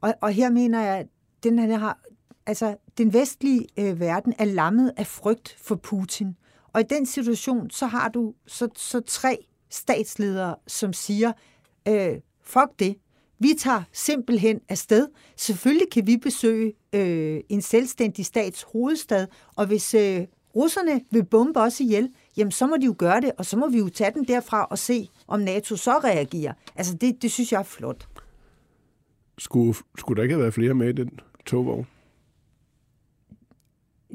Og, 0.00 0.14
og 0.20 0.32
her 0.32 0.50
mener 0.50 0.80
jeg, 0.82 0.98
at 0.98 1.06
den 1.42 1.58
her 1.58 1.78
har, 1.78 1.98
altså, 2.46 2.76
den 2.98 3.12
vestlige 3.12 3.66
øh, 3.76 4.00
verden 4.00 4.34
er 4.38 4.44
lammet 4.44 4.92
af 4.96 5.06
frygt 5.06 5.56
for 5.60 5.74
Putin. 5.74 6.36
Og 6.72 6.80
i 6.80 6.84
den 6.84 7.06
situation, 7.06 7.70
så 7.70 7.86
har 7.86 8.08
du 8.08 8.34
så, 8.46 8.68
så 8.76 9.00
tre 9.00 9.46
statsledere, 9.70 10.56
som 10.66 10.92
siger, 10.92 11.32
øh, 11.88 12.20
fuck 12.42 12.78
det, 12.78 12.96
vi 13.38 13.54
tager 13.58 13.82
simpelthen 13.92 14.60
afsted. 14.68 15.08
Selvfølgelig 15.36 15.90
kan 15.90 16.06
vi 16.06 16.16
besøge 16.16 16.72
øh, 16.92 17.40
en 17.48 17.62
selvstændig 17.62 18.26
stats 18.26 18.62
hovedstad, 18.62 19.26
og 19.56 19.66
hvis 19.66 19.94
øh, 19.94 20.26
russerne 20.56 21.00
vil 21.10 21.24
bombe 21.24 21.60
os 21.60 21.80
ihjel, 21.80 22.08
jamen 22.36 22.50
så 22.50 22.66
må 22.66 22.76
de 22.76 22.86
jo 22.86 22.94
gøre 22.98 23.20
det, 23.20 23.32
og 23.38 23.46
så 23.46 23.56
må 23.56 23.68
vi 23.68 23.78
jo 23.78 23.88
tage 23.88 24.10
den 24.14 24.24
derfra 24.24 24.64
og 24.64 24.78
se, 24.78 25.08
om 25.26 25.40
NATO 25.40 25.76
så 25.76 25.98
reagerer. 25.98 26.52
Altså 26.76 26.94
det, 26.94 27.22
det 27.22 27.30
synes 27.30 27.52
jeg 27.52 27.58
er 27.58 27.62
flot. 27.62 28.08
Skulle, 29.38 29.74
skulle 29.98 30.16
der 30.16 30.22
ikke 30.22 30.34
have 30.34 30.42
været 30.42 30.54
flere 30.54 30.74
med 30.74 30.88
i 30.88 30.92
den 30.92 31.10
togvogn? 31.46 31.86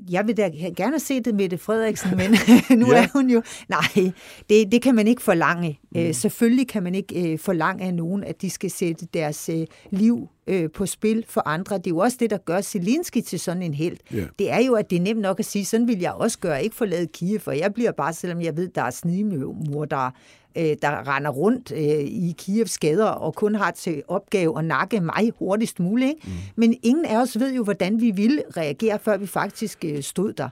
Jeg 0.09 0.27
vil 0.27 0.37
da 0.37 0.51
gerne 0.77 0.99
se 0.99 1.21
det 1.21 1.35
med 1.35 1.49
det 1.49 1.59
Frederiksen, 1.59 2.17
men 2.17 2.31
nu 2.79 2.87
ja. 2.93 3.03
er 3.03 3.07
hun 3.13 3.29
jo... 3.29 3.41
Nej, 3.69 4.11
det, 4.49 4.71
det 4.71 4.81
kan 4.81 4.95
man 4.95 5.07
ikke 5.07 5.21
forlange. 5.21 5.79
Mm. 5.97 6.03
Øh, 6.03 6.13
selvfølgelig 6.13 6.67
kan 6.67 6.83
man 6.83 6.95
ikke 6.95 7.31
øh, 7.31 7.39
forlange 7.39 7.83
af 7.83 7.93
nogen, 7.93 8.23
at 8.23 8.41
de 8.41 8.49
skal 8.49 8.71
sætte 8.71 9.07
deres 9.13 9.49
øh, 9.49 9.67
liv 9.89 10.27
øh, 10.47 10.69
på 10.71 10.85
spil 10.85 11.25
for 11.27 11.47
andre. 11.47 11.77
Det 11.77 11.87
er 11.87 11.91
jo 11.91 11.97
også 11.97 12.17
det, 12.19 12.29
der 12.29 12.37
gør 12.37 12.61
Zelensky 12.61 13.21
til 13.21 13.39
sådan 13.39 13.63
en 13.63 13.73
held. 13.73 13.97
Yeah. 14.13 14.27
Det 14.39 14.51
er 14.51 14.59
jo, 14.59 14.73
at 14.73 14.89
det 14.89 14.95
er 14.95 15.01
nemt 15.01 15.21
nok 15.21 15.39
at 15.39 15.45
sige, 15.45 15.65
sådan 15.65 15.87
vil 15.87 15.99
jeg 15.99 16.11
også 16.11 16.39
gøre. 16.39 16.63
Ikke 16.63 16.75
forlade 16.75 17.07
Kiev, 17.07 17.39
for 17.39 17.51
jeg 17.51 17.73
bliver 17.73 17.91
bare, 17.91 18.13
selvom 18.13 18.41
jeg 18.41 18.57
ved, 18.57 18.67
der 18.67 18.81
er 18.81 18.89
snigmor, 18.89 19.85
der 19.85 20.11
øh, 20.57 20.75
der 20.81 21.15
render 21.15 21.31
rundt 21.31 21.71
øh, 21.71 21.99
i 21.99 22.35
Kievs 22.37 22.77
gader 22.77 23.05
og 23.05 23.35
kun 23.35 23.55
har 23.55 23.71
til 23.71 24.03
opgave 24.07 24.59
at 24.59 24.65
nakke 24.65 25.01
mig 25.01 25.31
hurtigst 25.39 25.79
muligt. 25.79 26.09
Ikke? 26.09 26.21
Mm. 26.27 26.33
Men 26.55 26.77
ingen 26.83 27.05
af 27.05 27.21
os 27.21 27.39
ved 27.39 27.53
jo, 27.53 27.63
hvordan 27.63 28.01
vi 28.01 28.11
ville 28.11 28.43
reagere, 28.57 28.99
før 28.99 29.17
vi 29.17 29.27
faktisk 29.27 29.85
øh, 29.85 30.03
stod 30.03 30.33
der. 30.33 30.49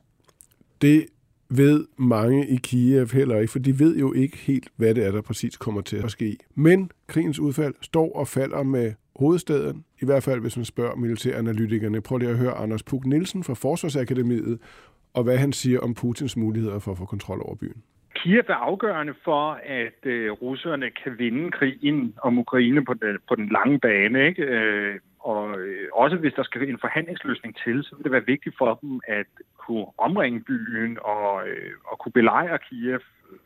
Det 0.81 1.05
ved 1.49 1.86
mange 1.97 2.47
i 2.47 2.55
Kiev 2.55 3.08
heller 3.13 3.39
ikke, 3.39 3.51
for 3.51 3.60
de 3.60 3.79
ved 3.79 3.97
jo 3.97 4.13
ikke 4.13 4.38
helt, 4.38 4.67
hvad 4.77 4.95
det 4.95 5.05
er, 5.05 5.12
der 5.12 5.21
præcis 5.21 5.58
kommer 5.58 5.81
til 5.81 5.97
at 5.97 6.12
ske. 6.12 6.38
Men 6.55 6.91
krigens 7.08 7.39
udfald 7.39 7.73
står 7.81 8.15
og 8.15 8.27
falder 8.27 8.63
med 8.63 8.93
hovedstaden, 9.15 9.86
i 10.01 10.05
hvert 10.05 10.23
fald 10.23 10.41
hvis 10.41 10.58
man 10.58 10.65
spørger 10.65 10.95
militæranalytikerne. 10.95 12.01
Prøv 12.01 12.17
lige 12.17 12.29
at 12.29 12.38
høre 12.38 12.51
Anders 12.51 12.84
Puk 12.84 13.05
Nielsen 13.05 13.43
fra 13.43 13.53
Forsvarsakademiet, 13.53 14.60
og 15.13 15.23
hvad 15.23 15.38
han 15.38 15.53
siger 15.53 15.79
om 15.79 15.93
Putins 15.93 16.38
muligheder 16.38 16.79
for 16.79 16.91
at 16.91 16.97
få 16.97 17.05
kontrol 17.05 17.41
over 17.41 17.55
byen. 17.55 17.84
Kiev 18.15 18.43
er 18.47 18.53
afgørende 18.53 19.13
for, 19.23 19.60
at 19.63 19.99
øh, 20.05 20.31
russerne 20.31 20.89
kan 21.03 21.12
vinde 21.17 21.51
krigen 21.51 22.13
om 22.23 22.38
Ukraine 22.38 22.86
på 22.86 22.93
den, 22.93 23.17
på 23.29 23.36
den 23.36 23.49
lange 23.49 23.79
bane. 23.79 24.27
Ikke? 24.27 24.43
Øh, 24.43 24.99
og 25.32 25.60
øh, 25.60 25.88
også 25.94 26.16
hvis 26.18 26.34
der 26.34 26.44
skal 26.44 26.70
en 26.70 26.80
forhandlingsløsning 26.86 27.58
til, 27.64 27.84
så 27.84 27.96
vil 27.96 28.04
det 28.04 28.12
være 28.12 28.26
vigtigt 28.26 28.58
for 28.58 28.80
dem 28.82 29.02
at 29.08 29.26
kunne 29.58 29.86
omringe 29.98 30.40
byen 30.40 30.98
og, 31.02 31.48
øh, 31.48 31.72
og 31.86 32.00
kunne 32.00 32.12
belejre 32.12 32.60
Kiev 32.70 33.00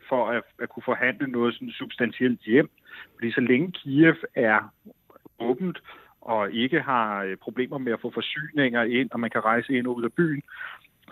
for 0.08 0.28
at, 0.28 0.42
at 0.62 0.68
kunne 0.68 0.82
forhandle 0.82 1.26
noget 1.26 1.54
sådan 1.54 1.70
substantielt 1.70 2.40
hjem. 2.40 2.70
Fordi 3.14 3.32
så 3.32 3.40
længe 3.40 3.72
Kiev 3.72 4.14
er 4.34 4.58
åbent 5.38 5.78
og 6.20 6.52
ikke 6.52 6.80
har 6.80 7.22
øh, 7.22 7.36
problemer 7.36 7.78
med 7.78 7.92
at 7.92 8.00
få 8.00 8.10
forsyninger 8.14 8.82
ind, 8.82 9.10
og 9.12 9.20
man 9.20 9.30
kan 9.30 9.44
rejse 9.44 9.72
ind 9.72 9.86
og 9.86 9.96
ud 9.96 10.04
af 10.04 10.12
byen, 10.12 10.42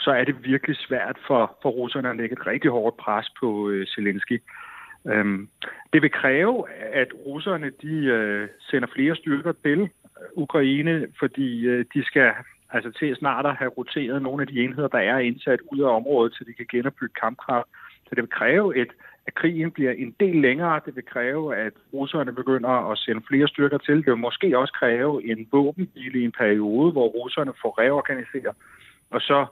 så 0.00 0.10
er 0.10 0.24
det 0.24 0.44
virkelig 0.44 0.76
svært 0.76 1.16
for, 1.26 1.58
for 1.62 1.70
russerne 1.70 2.10
at 2.10 2.16
lægge 2.16 2.32
et 2.32 2.46
rigtig 2.46 2.70
hårdt 2.70 2.96
pres 2.96 3.28
på 3.40 3.70
øh, 3.70 3.86
Zelensky. 3.86 4.42
Øhm, 5.06 5.48
det 5.92 6.02
vil 6.02 6.10
kræve, 6.10 6.70
at 6.70 7.08
russerne 7.26 7.70
de 7.82 7.94
øh, 8.04 8.48
sender 8.58 8.88
flere 8.94 9.16
styrker 9.16 9.52
til 9.52 9.90
Ukraine, 10.34 11.06
fordi 11.18 11.66
øh, 11.66 11.84
de 11.94 12.04
skal 12.04 12.32
altså 12.70 12.90
til 12.90 13.16
snart 13.16 13.46
at 13.46 13.56
have 13.56 13.70
roteret 13.70 14.22
nogle 14.22 14.42
af 14.42 14.46
de 14.48 14.60
enheder, 14.64 14.88
der 14.88 14.98
er 14.98 15.18
indsat 15.18 15.60
ud 15.72 15.80
af 15.80 15.96
området, 15.96 16.34
så 16.34 16.44
de 16.44 16.52
kan 16.52 16.66
genopbygge 16.70 17.14
kampkraft. 17.20 17.68
Så 18.04 18.14
det 18.14 18.22
vil 18.22 18.30
kræve, 18.30 18.76
et, 18.76 18.92
at 19.26 19.34
krigen 19.34 19.70
bliver 19.70 19.92
en 19.92 20.14
del 20.20 20.36
længere. 20.36 20.80
Det 20.86 20.96
vil 20.96 21.04
kræve, 21.04 21.56
at 21.56 21.72
russerne 21.92 22.32
begynder 22.32 22.90
at 22.90 22.98
sende 22.98 23.22
flere 23.28 23.48
styrker 23.48 23.78
til. 23.78 23.96
Det 23.96 24.06
vil 24.06 24.16
måske 24.16 24.58
også 24.58 24.72
kræve 24.72 25.30
en 25.30 25.48
våbenhvile 25.52 26.20
i 26.20 26.24
en 26.24 26.32
periode, 26.32 26.92
hvor 26.92 27.06
russerne 27.08 27.52
får 27.62 27.78
reorganiseret. 27.78 28.56
Og 29.10 29.20
så 29.20 29.46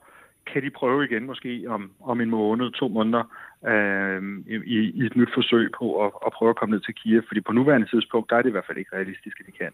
kan 0.46 0.62
de 0.62 0.70
prøve 0.70 1.04
igen 1.04 1.26
måske 1.26 1.64
om, 1.68 1.90
om 2.00 2.20
en 2.20 2.30
måned, 2.30 2.70
to 2.70 2.88
måneder, 2.88 3.24
øh, 3.66 4.22
i, 4.46 4.76
i 5.00 5.06
et 5.06 5.16
nyt 5.16 5.28
forsøg 5.34 5.70
på 5.78 6.04
at, 6.04 6.12
at 6.26 6.32
prøve 6.32 6.50
at 6.50 6.56
komme 6.56 6.74
ned 6.74 6.80
til 6.80 6.94
Kiev. 6.94 7.22
Fordi 7.28 7.40
på 7.40 7.52
nuværende 7.52 7.86
tidspunkt, 7.86 8.30
der 8.30 8.36
er 8.36 8.42
det 8.42 8.48
i 8.48 8.52
hvert 8.52 8.66
fald 8.66 8.78
ikke 8.78 8.96
realistisk, 8.96 9.40
at 9.40 9.46
de 9.46 9.52
kan. 9.52 9.72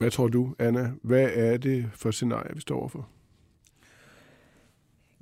Hvad 0.00 0.10
tror 0.10 0.28
du, 0.28 0.54
Anna? 0.58 0.92
Hvad 1.02 1.30
er 1.34 1.56
det 1.56 1.90
for 1.94 2.10
scenarie, 2.10 2.54
vi 2.54 2.60
står 2.60 2.78
overfor? 2.78 3.08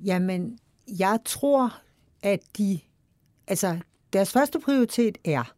Jamen, 0.05 0.59
jeg 0.99 1.19
tror, 1.25 1.75
at 2.23 2.41
de... 2.59 2.81
Altså, 3.47 3.79
deres 4.13 4.33
første 4.33 4.61
prioritet 4.61 5.19
er 5.25 5.55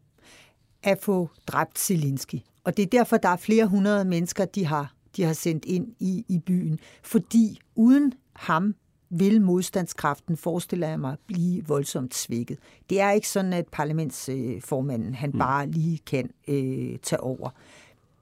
at 0.83 0.97
få 1.01 1.29
dræbt 1.47 1.79
Zelensky. 1.79 2.35
Og 2.63 2.77
det 2.77 2.83
er 2.83 2.87
derfor, 2.87 3.17
der 3.17 3.29
er 3.29 3.35
flere 3.37 3.65
hundrede 3.65 4.05
mennesker, 4.05 4.45
de 4.45 4.65
har, 4.65 4.93
de 5.15 5.23
har 5.23 5.33
sendt 5.33 5.65
ind 5.65 5.95
i, 5.99 6.25
i 6.27 6.39
byen. 6.39 6.79
Fordi 7.03 7.59
uden 7.75 8.13
ham 8.33 8.75
vil 9.09 9.41
modstandskraften, 9.41 10.37
forestiller 10.37 10.87
jeg 10.87 10.99
mig, 10.99 11.17
blive 11.27 11.65
voldsomt 11.67 12.15
svækket. 12.15 12.59
Det 12.89 12.99
er 12.99 13.11
ikke 13.11 13.29
sådan, 13.29 13.53
at 13.53 13.67
parlamentsformanden 13.71 15.15
han 15.15 15.31
bare 15.31 15.67
lige 15.67 15.97
kan 15.97 16.29
øh, 16.47 16.97
tage 16.99 17.19
over. 17.19 17.49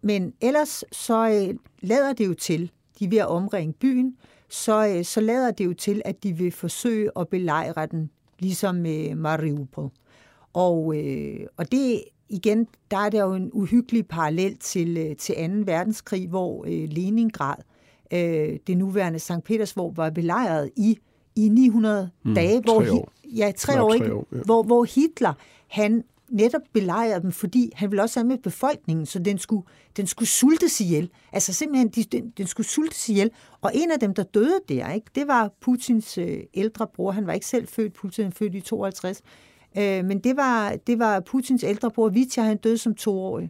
Men 0.02 0.34
ellers 0.42 0.84
så 0.92 1.30
øh, 1.30 1.56
lader 1.82 2.14
det 2.14 2.26
jo 2.28 2.34
til, 2.34 2.72
de 3.00 3.06
er 3.06 3.10
ved 3.10 3.18
at 3.18 3.28
omringe 3.28 3.74
byen, 3.74 4.18
så, 4.50 4.88
øh, 4.88 5.06
så 5.06 5.22
lader 5.22 5.52
det 5.52 5.66
jo 5.66 5.74
til, 5.74 6.02
at 6.06 6.24
de 6.24 6.34
vil 6.34 6.52
forsøge 6.52 7.12
at 7.20 7.28
belejre 7.28 7.86
den, 7.86 8.10
ligesom 8.40 8.76
med 8.76 9.16
Mariupol. 9.16 9.92
Og, 10.54 10.98
øh, 10.98 11.48
og 11.58 11.72
det 11.72 12.04
igen, 12.30 12.68
der 12.92 12.98
er 12.98 13.10
der 13.10 13.24
jo 13.24 13.34
en 13.34 13.50
uhyggelig 13.54 14.08
parallel 14.08 14.58
til, 14.58 14.98
øh, 14.98 15.16
til 15.16 15.36
2. 15.36 15.72
verdenskrig, 15.72 16.28
hvor 16.28 16.66
øh, 16.66 16.88
Leningrad, 16.90 17.56
øh, 18.14 18.60
det 18.68 18.78
nuværende 18.78 19.20
St. 19.20 19.44
Petersborg, 19.46 19.98
var 19.98 20.10
belejret 20.10 20.70
i, 20.76 20.98
i 21.36 21.50
900 21.50 22.10
mm, 22.24 22.36
dage, 22.36 22.62
hvor, 22.62 22.82
tre 22.82 22.92
år. 22.92 23.12
Ja, 23.24 23.52
tre 23.58 23.74
Knap 23.74 23.84
år, 23.84 23.90
tre 23.90 23.96
ikke? 23.96 24.14
år, 24.14 24.28
ja. 24.32 24.38
Hvor, 24.46 24.64
hvor 24.64 24.84
Hitler, 24.84 25.34
han 25.68 26.04
netop 26.32 26.62
belejrede 26.74 27.22
dem, 27.22 27.32
fordi 27.32 27.72
han 27.76 27.92
ville 27.92 28.02
også 28.02 28.20
have 28.20 28.28
med 28.28 28.38
befolkningen, 28.38 29.06
så 29.06 29.20
den 29.20 29.38
skulle, 29.38 29.64
den 29.98 30.08
skulle 30.08 30.30
sultes 30.30 30.82
ihjel. 30.82 31.10
Altså 31.34 31.54
simpelthen, 31.54 31.88
de, 31.88 32.04
den, 32.04 32.34
den 32.38 32.48
skulle 32.48 32.68
sultes 32.68 33.10
ihjel. 33.10 33.32
Og 33.62 33.72
en 33.74 33.92
af 33.92 34.00
dem, 34.00 34.14
der 34.14 34.24
døde 34.24 34.60
der, 34.70 34.92
ikke, 34.92 35.08
det 35.16 35.28
var 35.28 35.52
Putins 35.62 36.18
øh, 36.18 36.40
ældre 36.54 36.88
bror. 36.96 37.12
Han 37.12 37.28
var 37.28 37.34
ikke 37.34 37.46
selv 37.46 37.68
født, 37.68 37.94
Putin 37.94 38.26
er 38.26 38.32
født 38.32 38.56
i 38.56 38.62
52. 38.62 39.22
Øh, 39.78 40.06
men 40.06 40.20
det 40.20 40.38
var, 40.38 40.76
det 40.88 41.00
var 41.00 41.20
Putins 41.20 41.64
ældre 41.64 41.92
bror, 41.92 42.10
Vitya, 42.10 42.44
han 42.44 42.58
døde 42.58 42.78
som 42.78 42.96
toårig. 42.96 43.50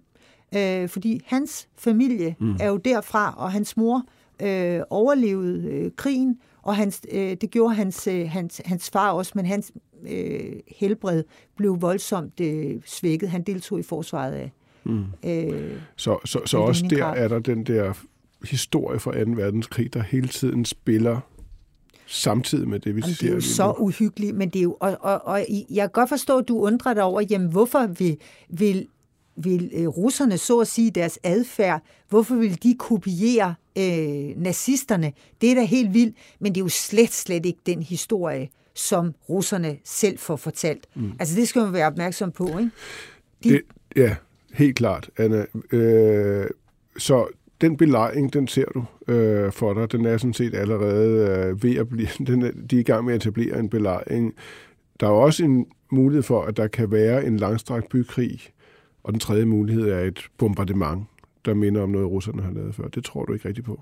Øh, 0.56 0.90
fordi 0.90 1.22
hans 1.26 1.68
familie 1.78 2.36
mm. 2.40 2.56
er 2.60 2.68
jo 2.68 2.78
derfra, 2.78 3.34
og 3.38 3.52
hans 3.52 3.78
mor 3.78 4.04
øh, 4.42 4.82
overlevede 4.90 5.70
øh, 5.70 5.92
krigen, 5.96 6.40
og 6.62 6.76
hans, 6.76 7.02
øh, 7.12 7.38
det 7.42 7.52
gjorde 7.52 7.76
hans, 7.76 8.08
øh, 8.08 8.30
hans, 8.30 8.62
hans 8.66 8.90
far 8.90 9.12
også, 9.12 9.32
men 9.36 9.46
hans 9.46 9.72
øh, 10.10 10.54
helbred 10.68 11.24
blev 11.56 11.82
voldsomt 11.82 12.40
øh, 12.40 12.76
svækket. 12.86 13.30
Han 13.30 13.42
deltog 13.44 13.80
i 13.80 13.84
forsvaret 13.84 14.34
af 14.34 14.52
Mm. 14.84 15.06
øh, 15.26 15.72
Så, 15.96 16.18
så, 16.26 16.40
så 16.46 16.58
også 16.58 16.88
der 16.90 17.06
er 17.06 17.28
der 17.28 17.40
den 17.40 17.64
der 17.64 17.94
historie 18.50 19.00
fra 19.00 19.24
2. 19.24 19.32
verdenskrig, 19.32 19.94
der 19.94 20.02
hele 20.04 20.28
tiden 20.28 20.66
spiller 20.66 21.20
samtidig 22.08 22.68
med 22.68 22.80
det, 22.80 22.96
vi 22.96 23.02
Jamen, 23.02 23.16
ser 23.16 23.26
det 23.26 23.32
er 23.32 23.36
jo 23.36 23.42
så 23.42 23.74
uhyggeligt, 23.80 24.36
men 24.36 24.50
det 24.50 24.60
er 24.60 24.64
jo, 24.64 24.78
og, 24.80 24.98
og, 25.02 25.26
og 25.26 25.46
jeg 25.50 25.84
kan 25.84 25.90
godt 25.90 26.10
forstå, 26.10 26.38
at 26.38 26.48
du 26.48 26.60
undrer 26.60 26.94
dig 26.94 27.04
over, 27.04 27.22
jamen 27.30 27.52
hvorfor 27.52 27.88
vil, 27.88 28.18
vil, 28.50 28.88
vil 29.36 29.72
øh, 29.74 29.88
russerne, 29.88 30.38
så 30.38 30.60
at 30.60 30.68
sige, 30.68 30.92
deres 30.92 31.20
adfærd, 31.24 31.82
hvorfor 32.10 32.36
vil 32.36 32.64
de 32.64 32.76
kopiere 32.80 33.56
øh, 33.78 34.42
nazisterne? 34.42 35.14
Det 35.42 35.52
er 35.52 35.56
da 35.56 35.64
helt 35.64 35.94
vildt, 35.94 36.16
men 36.40 36.56
det 36.56 36.62
er 36.62 36.66
jo 36.66 36.70
slet, 36.70 37.14
slet 37.14 37.46
ikke 37.46 37.60
den 37.66 37.84
historie, 37.84 38.50
som 38.80 39.14
russerne 39.30 39.78
selv 39.84 40.18
får 40.18 40.36
fortalt. 40.36 40.88
Mm. 40.96 41.12
Altså 41.20 41.36
det 41.36 41.48
skal 41.48 41.62
man 41.62 41.74
være 41.74 41.88
opmærksom 41.88 42.32
på, 42.32 42.48
ikke? 42.48 42.72
De, 43.44 43.50
Det, 43.50 43.62
ja, 43.96 44.16
helt 44.54 44.76
klart, 44.76 45.10
Anna. 45.18 45.46
Øh, 45.72 46.48
så 46.98 47.28
den 47.62 47.78
belejring, 47.78 48.34
den 48.34 48.48
ser 48.48 48.66
du 48.66 48.86
øh, 49.14 49.52
for 49.52 49.74
dig. 49.74 49.92
Den 49.92 50.06
er 50.06 50.18
sådan 50.18 50.34
set 50.34 50.56
allerede 50.56 51.48
øh, 51.48 51.64
ved 51.64 51.76
at 51.76 51.90
blive... 51.90 52.08
Den 52.28 52.42
er, 52.42 52.52
de 52.72 52.76
er 52.76 52.80
i 52.80 52.84
gang 52.84 53.06
med 53.06 53.14
at 53.14 53.22
etablere 53.22 53.60
en 53.60 53.70
belejring. 53.70 54.34
Der 55.00 55.08
er 55.08 55.12
også 55.12 55.44
en 55.44 55.66
mulighed 55.92 56.24
for, 56.24 56.42
at 56.42 56.58
der 56.58 56.68
kan 56.68 56.92
være 56.92 57.26
en 57.26 57.38
langstrakt 57.38 57.90
bykrig. 57.90 58.40
Og 59.04 59.14
den 59.14 59.20
tredje 59.20 59.46
mulighed 59.46 59.90
er 59.90 60.00
et 60.00 60.20
bombardement, 60.38 61.04
der 61.46 61.54
minder 61.54 61.82
om 61.82 61.90
noget, 61.90 62.08
russerne 62.08 62.42
har 62.42 62.52
lavet 62.52 62.76
før. 62.76 62.88
Det 62.88 63.04
tror 63.04 63.26
du 63.26 63.34
ikke 63.34 63.48
rigtigt 63.48 63.66
på. 63.66 63.82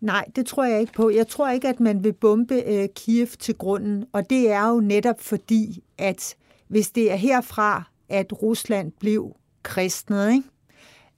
Nej, 0.00 0.24
det 0.36 0.46
tror 0.46 0.64
jeg 0.64 0.80
ikke 0.80 0.92
på. 0.92 1.10
Jeg 1.10 1.28
tror 1.28 1.50
ikke, 1.50 1.68
at 1.68 1.80
man 1.80 2.04
vil 2.04 2.12
bombe 2.12 2.62
øh, 2.66 2.88
Kiev 2.94 3.26
til 3.26 3.54
grunden, 3.54 4.04
og 4.12 4.30
det 4.30 4.50
er 4.50 4.68
jo 4.68 4.80
netop 4.80 5.20
fordi, 5.20 5.84
at 5.98 6.36
hvis 6.68 6.90
det 6.90 7.12
er 7.12 7.16
herfra, 7.16 7.82
at 8.08 8.42
Rusland 8.42 8.92
blev 9.00 9.36
kristnet 9.62 10.32
ikke? 10.32 10.48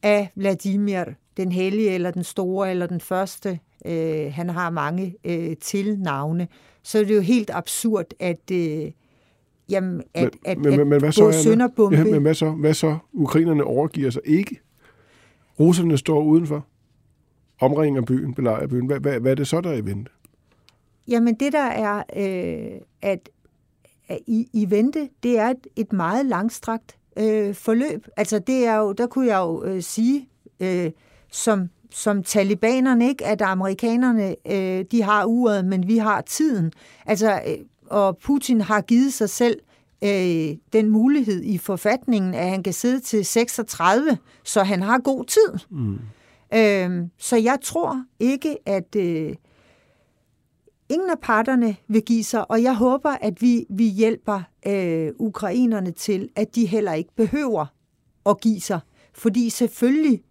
af 0.03 0.33
Vladimir, 0.35 1.05
den 1.37 1.53
hellige 1.53 1.91
eller 1.91 2.11
den 2.11 2.25
store 2.25 2.71
eller 2.71 2.87
den 2.87 3.01
første, 3.01 3.59
øh, 3.87 4.33
han 4.33 4.51
har 4.51 4.71
mange 4.71 5.17
øh, 5.25 5.57
tilnavne, 5.57 6.49
så 6.83 6.99
er 6.99 7.05
det 7.05 7.17
jo 7.17 7.21
helt 7.21 7.51
absurd, 7.53 8.07
at, 8.19 8.51
øh, 8.53 8.91
jamen, 9.69 10.03
at, 10.15 10.31
at, 10.45 10.59
men, 10.59 10.77
men, 10.77 10.89
men 10.89 10.99
hvad 10.99 11.09
at 11.09 11.15
så, 11.15 11.25
Anna? 11.25 11.43
sønderbombe... 11.43 11.97
Ja, 11.97 12.05
men 12.05 12.23
hvad 12.23 12.35
så? 12.35 12.51
Hvad 12.51 12.75
så? 12.75 12.99
Ukrainerne 13.13 13.65
overgiver 13.65 14.11
sig 14.11 14.23
ikke. 14.25 14.61
Russerne 15.61 15.99
står 15.99 16.23
udenfor. 16.23 16.67
Omringer 17.61 18.03
byen, 18.03 18.35
belejrer 18.35 18.67
byen. 18.67 18.87
Hvad, 18.87 19.01
hvad, 19.01 19.21
hvad 19.21 19.31
er 19.31 19.35
det 19.35 19.49
så, 19.49 19.61
der 19.61 19.71
er 19.71 19.77
i 19.77 19.85
vente? 19.85 20.11
Jamen 21.09 21.35
det 21.35 21.53
der 21.53 21.65
er 21.65 22.03
øh, 22.17 22.81
at, 23.03 23.29
at 24.09 24.19
i, 24.27 24.49
i 24.53 24.71
vente, 24.71 25.09
det 25.23 25.39
er 25.39 25.49
et, 25.49 25.67
et 25.77 25.93
meget 25.93 26.27
langstrakt 26.27 26.97
øh, 27.17 27.55
forløb. 27.55 28.07
Altså 28.17 28.39
det 28.39 28.67
er 28.67 28.77
jo, 28.77 28.93
der 28.93 29.07
kunne 29.07 29.27
jeg 29.27 29.39
jo 29.39 29.65
øh, 29.65 29.83
sige, 29.83 30.29
øh, 30.61 30.91
som, 31.31 31.69
som 31.91 32.23
talibanerne 32.23 33.09
ikke, 33.09 33.27
at 33.27 33.43
amerikanerne 33.43 34.37
øh, 34.51 34.85
de 34.91 35.03
har 35.03 35.25
uret, 35.25 35.65
men 35.65 35.89
vi 35.89 35.99
har 35.99 36.21
tiden. 36.21 36.73
Altså, 37.07 37.43
øh, 37.47 37.59
og 37.87 38.19
Putin 38.19 38.61
har 38.61 38.81
givet 38.81 39.13
sig 39.13 39.31
selv 39.31 39.61
øh, 40.05 40.57
den 40.73 40.89
mulighed 40.89 41.43
i 41.43 41.59
forfatningen, 41.59 42.35
at 42.35 42.49
han 42.49 42.63
kan 42.63 42.73
sidde 42.73 43.01
til 43.01 43.25
36, 43.25 44.19
så 44.45 44.63
han 44.63 44.83
har 44.83 44.99
god 44.99 45.25
tid. 45.25 45.59
Mm. 45.71 45.99
Øh, 46.55 47.09
så 47.19 47.37
jeg 47.37 47.59
tror 47.63 48.05
ikke, 48.21 48.57
at 48.67 48.97
øh, 48.97 49.35
ingen 50.89 51.11
af 51.11 51.19
parterne 51.23 51.77
vil 51.89 52.03
give 52.03 52.25
sig, 52.25 52.51
og 52.51 52.63
jeg 52.63 52.75
håber, 52.77 53.11
at 53.11 53.43
vi, 53.43 53.67
vi 53.71 53.85
hjælper 53.85 54.43
øh, 54.67 55.13
ukrainerne 55.19 55.91
til, 55.91 56.29
at 56.37 56.55
de 56.55 56.67
heller 56.67 56.93
ikke 56.93 57.15
behøver 57.17 57.67
at 58.27 58.41
give 58.41 58.61
sig. 58.61 58.81
Fordi 59.13 59.51
selvfølgelig 59.51 60.23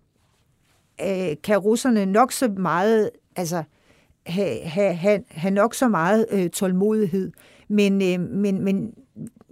øh, 1.02 1.36
kan 1.44 1.58
russerne 1.58 2.06
nok 2.06 2.32
så 2.32 2.48
meget, 2.48 3.10
altså 3.36 3.64
have, 4.26 4.62
have, 4.62 4.94
have, 4.94 5.24
have 5.28 5.52
nok 5.52 5.74
så 5.74 5.88
meget 5.88 6.26
øh, 6.32 6.50
tålmodighed, 6.50 7.32
men, 7.68 8.02
øh, 8.02 8.30
men, 8.30 8.64
men 8.64 8.94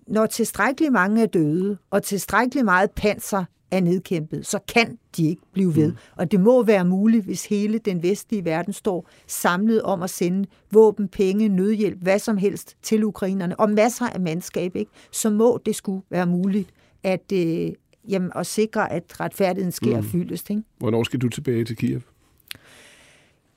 når 0.08 0.26
tilstrækkeligt 0.26 0.94
mange 0.94 1.22
er 1.22 1.28
døde, 1.28 1.78
og 1.90 2.04
tilstrækkeligt 2.04 2.66
meget 2.66 2.92
panser 2.92 3.46
er 3.72 3.82
nedkæmpet, 3.82 4.46
så 4.46 4.60
kan 4.68 4.98
de 5.18 5.28
ikke 5.30 5.42
blive 5.54 5.76
ved. 5.76 5.92
Mm. 5.92 5.98
Og 6.16 6.32
det 6.32 6.40
må 6.40 6.64
være 6.64 6.86
muligt, 6.86 7.26
hvis 7.26 7.46
hele 7.46 7.78
den 7.78 8.04
vestlige 8.04 8.46
verden 8.46 8.74
står 8.74 9.10
samlet 9.28 9.82
om 9.82 10.02
at 10.02 10.10
sende 10.10 10.48
våben, 10.72 11.08
penge, 11.08 11.50
nødhjælp, 11.50 11.98
hvad 12.02 12.20
som 12.20 12.38
helst 12.38 12.78
til 12.82 13.04
ukrainerne, 13.04 13.60
og 13.60 13.70
masser 13.70 14.06
af 14.06 14.20
mandskab, 14.20 14.76
ikke? 14.76 14.92
så 15.12 15.30
må 15.30 15.60
det 15.66 15.76
skulle 15.76 16.02
være 16.10 16.26
muligt 16.26 16.70
at, 17.04 17.32
øh, 17.34 17.72
jamen, 18.10 18.32
at 18.36 18.46
sikre, 18.46 18.92
at 18.92 19.20
retfærdigheden 19.20 19.72
sker 19.72 20.02
mm. 20.02 20.08
fyldest. 20.08 20.50
Ikke? 20.50 20.64
Hvornår 20.78 21.04
skal 21.04 21.22
du 21.22 21.30
tilbage 21.30 21.66
til 21.66 21.76
Kiev? 21.76 22.02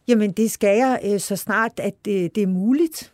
Jamen, 0.08 0.32
det 0.32 0.50
skal 0.50 0.76
jeg 0.76 1.00
øh, 1.04 1.20
så 1.20 1.36
snart, 1.36 1.72
at 1.76 1.94
det, 2.04 2.34
det 2.34 2.42
er 2.42 2.46
muligt. 2.46 3.12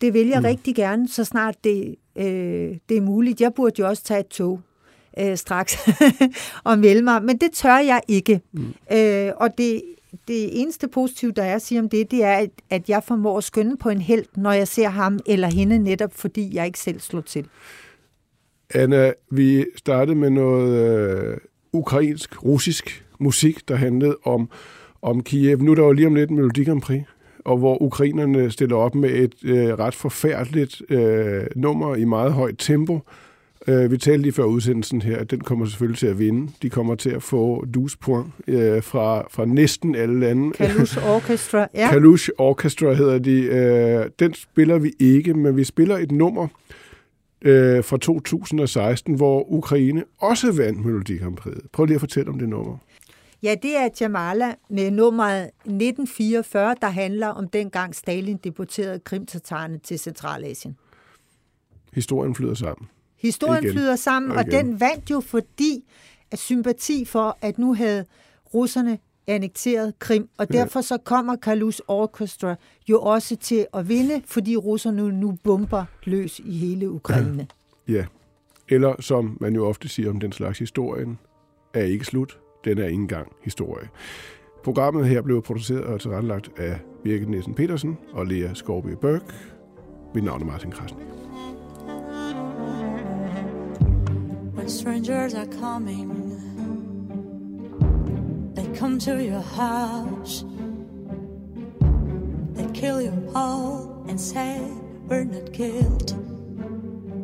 Det 0.00 0.14
vil 0.14 0.26
jeg 0.26 0.40
mm. 0.40 0.44
rigtig 0.44 0.74
gerne, 0.74 1.08
så 1.08 1.24
snart 1.24 1.64
det, 1.64 1.94
øh, 2.16 2.78
det 2.88 2.96
er 2.96 3.00
muligt. 3.00 3.40
Jeg 3.40 3.54
burde 3.54 3.74
jo 3.78 3.88
også 3.88 4.04
tage 4.04 4.20
et 4.20 4.28
tog 4.28 4.60
øh, 5.22 5.36
straks 5.36 5.88
og 6.64 6.78
melde 6.78 7.02
mig, 7.02 7.24
men 7.24 7.36
det 7.36 7.52
tør 7.52 7.78
jeg 7.78 8.00
ikke. 8.08 8.40
Mm. 8.52 8.74
Øh, 8.92 9.32
og 9.36 9.48
det, 9.58 9.82
det 10.28 10.60
eneste 10.60 10.88
positive, 10.88 11.32
der 11.32 11.42
er 11.42 11.54
at 11.54 11.62
sige 11.62 11.80
om 11.80 11.88
det, 11.88 12.10
det 12.10 12.24
er, 12.24 12.36
at, 12.36 12.50
at 12.70 12.88
jeg 12.88 13.02
formår 13.04 13.38
at 13.38 13.44
skynde 13.44 13.76
på 13.76 13.88
en 13.88 14.00
held, 14.00 14.24
når 14.36 14.52
jeg 14.52 14.68
ser 14.68 14.88
ham 14.88 15.18
eller 15.26 15.48
hende, 15.48 15.78
netop 15.78 16.12
fordi 16.14 16.54
jeg 16.54 16.66
ikke 16.66 16.78
selv 16.78 17.00
slår 17.00 17.20
til. 17.20 17.46
Anna, 18.74 19.12
vi 19.30 19.66
startede 19.76 20.16
med 20.16 20.30
noget 20.30 20.78
øh, 20.78 21.36
ukrainsk, 21.72 22.44
russisk 22.44 23.04
musik, 23.18 23.68
der 23.68 23.74
handlede 23.74 24.16
om, 24.24 24.50
om 25.02 25.22
Kiev. 25.22 25.58
Nu 25.58 25.70
er 25.70 25.74
der 25.74 25.82
jo 25.82 25.92
lige 25.92 26.06
om 26.06 26.14
lidt 26.14 26.30
en 26.30 26.36
Melodi 26.36 26.64
Grand 26.64 26.82
Prix, 26.82 27.02
og 27.44 27.56
hvor 27.56 27.82
ukrainerne 27.82 28.50
stiller 28.50 28.76
op 28.76 28.94
med 28.94 29.10
et 29.10 29.34
øh, 29.44 29.78
ret 29.78 29.94
forfærdeligt 29.94 30.82
øh, 30.88 31.46
nummer 31.56 31.96
i 31.96 32.04
meget 32.04 32.32
højt 32.32 32.54
tempo. 32.58 33.00
Øh, 33.66 33.90
vi 33.90 33.98
talte 33.98 34.22
lige 34.22 34.32
før 34.32 34.44
udsendelsen 34.44 35.02
her, 35.02 35.16
at 35.16 35.30
den 35.30 35.40
kommer 35.40 35.66
selvfølgelig 35.66 35.98
til 35.98 36.06
at 36.06 36.18
vinde. 36.18 36.52
De 36.62 36.70
kommer 36.70 36.94
til 36.94 37.10
at 37.10 37.22
få 37.22 37.64
duspoint 37.64 38.32
øh, 38.46 38.82
fra, 38.82 39.26
fra 39.30 39.44
næsten 39.44 39.94
alle 39.94 40.20
lande. 40.20 40.50
Kalush 40.50 41.06
Orchestra, 41.06 41.68
ja. 41.74 41.88
Kalush 41.90 42.30
Orchestra 42.38 42.92
hedder 42.92 43.18
de. 43.18 43.40
Øh, 43.42 44.10
den 44.18 44.34
spiller 44.34 44.78
vi 44.78 44.92
ikke, 44.98 45.34
men 45.34 45.56
vi 45.56 45.64
spiller 45.64 45.98
et 45.98 46.12
nummer 46.12 46.48
øh, 47.42 47.84
fra 47.84 47.96
2016, 47.96 49.14
hvor 49.14 49.52
Ukraine 49.52 50.04
også 50.18 50.52
vandt 50.52 50.84
Melodi 50.84 51.16
Grand 51.16 51.36
Prix. 51.36 51.56
Prøv 51.72 51.84
lige 51.86 51.94
at 51.94 52.00
fortælle 52.00 52.30
om 52.30 52.38
det 52.38 52.48
nummer. 52.48 52.76
Ja, 53.42 53.54
det 53.62 53.76
er 53.76 53.88
Jamala 54.00 54.54
med 54.70 54.90
nummeret 54.90 55.42
1944, 55.42 56.74
der 56.80 56.88
handler 56.88 57.28
om 57.28 57.48
dengang 57.48 57.94
Stalin 57.94 58.36
deporterede 58.36 58.98
krimtatarerne 58.98 59.78
til 59.78 59.98
Centralasien. 59.98 60.76
Historien 61.92 62.34
flyder 62.34 62.54
sammen. 62.54 62.88
Historien 63.20 63.64
Igen. 63.64 63.74
flyder 63.74 63.96
sammen, 63.96 64.32
og, 64.32 64.36
Og 64.36 64.46
den 64.50 64.80
vandt 64.80 65.10
jo 65.10 65.20
fordi 65.20 65.84
af 66.30 66.38
sympati 66.38 67.04
for, 67.04 67.38
at 67.40 67.58
nu 67.58 67.74
havde 67.74 68.04
russerne 68.54 68.98
annekteret 69.26 69.98
Krim, 69.98 70.28
og 70.38 70.52
derfor 70.52 70.80
så 70.80 70.98
kommer 71.04 71.36
Kalush 71.36 71.80
Orchestra 71.88 72.54
jo 72.88 73.00
også 73.00 73.36
til 73.36 73.66
at 73.74 73.88
vinde, 73.88 74.22
fordi 74.26 74.56
russerne 74.56 75.12
nu 75.20 75.38
bomber 75.44 75.84
løs 76.04 76.38
i 76.44 76.58
hele 76.58 76.90
Ukraine. 76.90 77.46
Ja. 77.88 78.04
Eller 78.68 78.94
som 79.00 79.38
man 79.40 79.54
jo 79.54 79.66
ofte 79.66 79.88
siger 79.88 80.10
om 80.10 80.20
den 80.20 80.32
slags 80.32 80.58
historien, 80.58 81.18
er 81.74 81.82
ikke 81.82 82.04
slut. 82.04 82.38
Den 82.64 82.78
er 82.78 82.84
ikke 82.84 82.94
engang 82.94 83.32
historie. 83.44 83.88
Programmet 84.64 85.08
her 85.08 85.22
blev 85.22 85.42
produceret 85.42 85.84
og 85.84 86.00
tilrettelagt 86.00 86.50
af 86.56 86.78
Birgit 87.04 87.28
Nielsen 87.28 87.54
Petersen 87.54 87.98
og 88.12 88.26
Lea 88.26 88.54
Skovby 88.54 88.88
Børk. 89.00 89.34
Mit 90.14 90.24
navn 90.24 90.42
er 90.42 90.46
Martin 90.46 90.70
Krasnik. 90.70 91.06
Strangers 94.70 95.34
are 95.34 95.46
coming, 95.46 96.08
they 98.54 98.66
come 98.78 98.98
to 99.00 99.22
your 99.22 99.40
house. 99.40 100.44
They 102.52 102.66
kill 102.72 103.02
you 103.02 103.32
all 103.34 104.04
and 104.08 104.20
say, 104.20 104.60
We're 105.08 105.24
not 105.24 105.52
killed, 105.52 106.10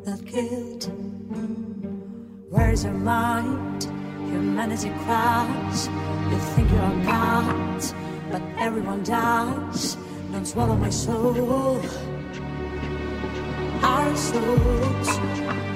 not 0.07 0.27
killed. 0.27 0.91
Where's 2.51 2.85
your 2.85 2.95
mind? 2.95 3.85
Humanity 3.85 4.91
cries. 5.05 5.87
You 5.87 6.39
think 6.55 6.71
you 6.71 6.79
are 6.79 7.05
God, 7.05 7.85
but 8.33 8.43
everyone 8.59 9.05
dies. 9.05 9.97
Don't 10.33 10.47
swallow 10.47 10.75
my 10.77 10.91
soul. 10.91 11.81
Our 13.83 14.17
souls. 14.17 15.76